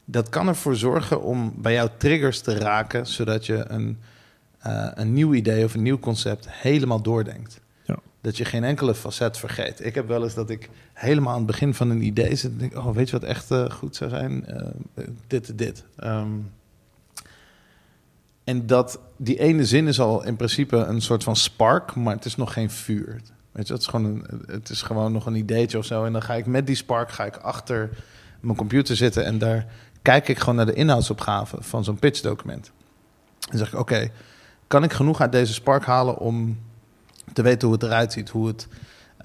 [0.05, 3.99] Dat kan ervoor zorgen om bij jou triggers te raken, zodat je een,
[4.59, 7.61] eh, een nieuw idee of een nieuw concept helemaal doordenkt.
[7.85, 7.99] Ja.
[8.21, 9.85] Dat je geen enkele facet vergeet.
[9.85, 12.59] Ik heb wel eens dat ik helemaal aan het begin van een idee zit en
[12.59, 14.47] denk, oh, weet je wat echt eh, goed zou zijn?
[14.47, 14.69] Eh,
[15.27, 15.85] dit, dit.
[15.97, 16.31] Ehm,
[18.45, 22.25] en dat die ene zin is al in principe een soort van spark, maar het
[22.25, 23.21] is nog geen vuur.
[23.53, 26.05] Weet je, het is gewoon, een, het is gewoon nog een ideetje of zo.
[26.05, 27.91] En dan ga ik met die spark ga ik achter
[28.41, 29.67] mijn computer zitten en daar
[30.03, 32.71] kijk ik gewoon naar de inhoudsopgave van zo'n pitchdocument.
[33.51, 34.11] En zeg ik, oké,
[34.67, 36.59] kan ik genoeg uit deze spark halen om
[37.33, 38.69] te weten hoe het eruit ziet, hoe het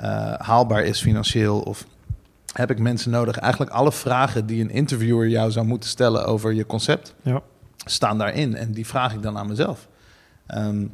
[0.01, 1.85] uh, haalbaar is financieel of
[2.53, 3.37] heb ik mensen nodig?
[3.37, 7.41] Eigenlijk alle vragen die een interviewer jou zou moeten stellen over je concept, Ja.
[7.89, 8.55] Staan daarin.
[8.55, 9.87] En die vraag ik dan aan mezelf.
[10.55, 10.91] Um,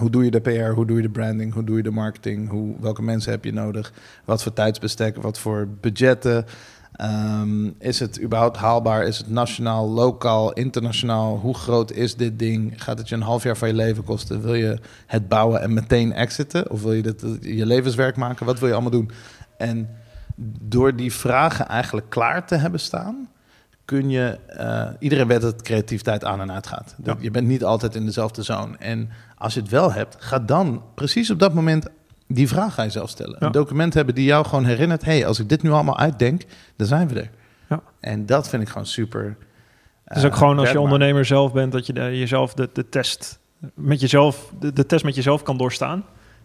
[0.00, 0.74] hoe doe je de PR?
[0.74, 1.52] Hoe doe je de branding?
[1.52, 2.48] Hoe doe je de marketing?
[2.48, 3.92] Hoe, welke mensen heb je nodig?
[4.24, 5.16] Wat voor tijdsbestek?
[5.16, 6.44] Wat voor budgetten?
[7.00, 9.06] Um, is het überhaupt haalbaar?
[9.06, 11.38] Is het nationaal, lokaal, internationaal?
[11.38, 12.82] Hoe groot is dit ding?
[12.82, 14.42] Gaat het je een half jaar van je leven kosten?
[14.42, 16.70] Wil je het bouwen en meteen exiten?
[16.70, 18.46] Of wil je dit je levenswerk maken?
[18.46, 19.10] Wat wil je allemaal doen?
[19.56, 19.88] En
[20.60, 23.28] door die vragen eigenlijk klaar te hebben staan,
[23.84, 24.38] kun je.
[24.58, 26.94] Uh, iedereen weet dat creativiteit aan en uit gaat.
[27.04, 27.16] Ja.
[27.20, 28.76] Je bent niet altijd in dezelfde zone.
[28.78, 31.86] En als je het wel hebt, ga dan precies op dat moment
[32.26, 33.36] die vraag aan jezelf stellen.
[33.40, 33.46] Ja.
[33.46, 36.42] Een document hebben die jou gewoon herinnert: hey, als ik dit nu allemaal uitdenk,
[36.76, 37.30] dan zijn we er.
[37.68, 37.82] Ja.
[38.00, 39.36] En dat vind ik gewoon super.
[40.04, 42.70] Het is ook uh, gewoon als je ondernemer zelf bent, dat je de, jezelf de,
[42.72, 43.38] de test
[43.74, 46.04] met jezelf, de, de test met jezelf kan doorstaan.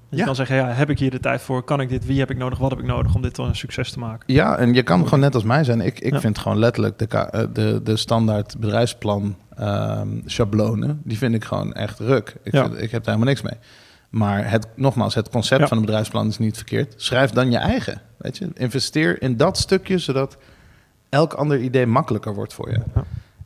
[0.10, 1.64] Dat je kan zeggen, ja, heb ik hier de tijd voor?
[1.64, 2.06] Kan ik dit?
[2.06, 2.58] Wie heb ik nodig?
[2.58, 4.34] Wat heb ik nodig om dit tot een succes te maken?
[4.34, 5.82] Ja, en je kan gewoon net als mij zijn.
[5.82, 6.20] Ik, ik ja.
[6.20, 12.00] vind gewoon letterlijk de, de, de standaard bedrijfsplan um, schablonen, die vind ik gewoon echt
[12.00, 12.36] ruk.
[12.44, 12.64] Ik, ja.
[12.64, 13.60] vind, ik heb daar helemaal niks mee.
[14.10, 16.94] Maar het, nogmaals, het concept van een bedrijfsplan is niet verkeerd.
[16.98, 18.50] Schrijf dan je eigen, weet je.
[18.54, 20.38] Investeer in dat stukje, zodat
[21.10, 22.80] elk ander idee makkelijker wordt voor je.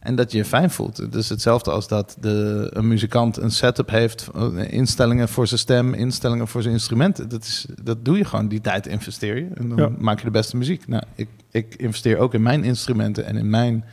[0.02, 0.98] En dat je je fijn voelt.
[0.98, 4.30] Het is hetzelfde als dat de, een muzikant een setup heeft,
[4.70, 7.30] instellingen voor zijn stem, instellingen voor zijn instrumenten.
[7.30, 9.92] Dat, is, dat doe je gewoon, die tijd investeer je en dan ja.
[9.98, 10.88] maak je de beste muziek.
[10.88, 13.86] Nou, ik, ik investeer ook in mijn instrumenten en in mijn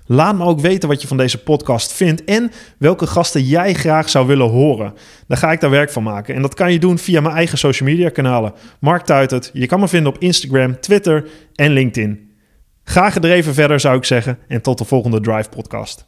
[0.08, 4.08] Laat me ook weten wat je van deze podcast vindt en welke gasten jij graag
[4.08, 4.94] zou willen horen.
[5.26, 6.34] Dan ga ik daar werk van maken.
[6.34, 8.52] En dat kan je doen via mijn eigen social media kanalen.
[8.80, 9.50] Mark Tuitert.
[9.52, 12.25] Je kan me vinden op Instagram, Twitter en LinkedIn.
[12.88, 16.04] Ga gedreven verder zou ik zeggen en tot de volgende Drive podcast.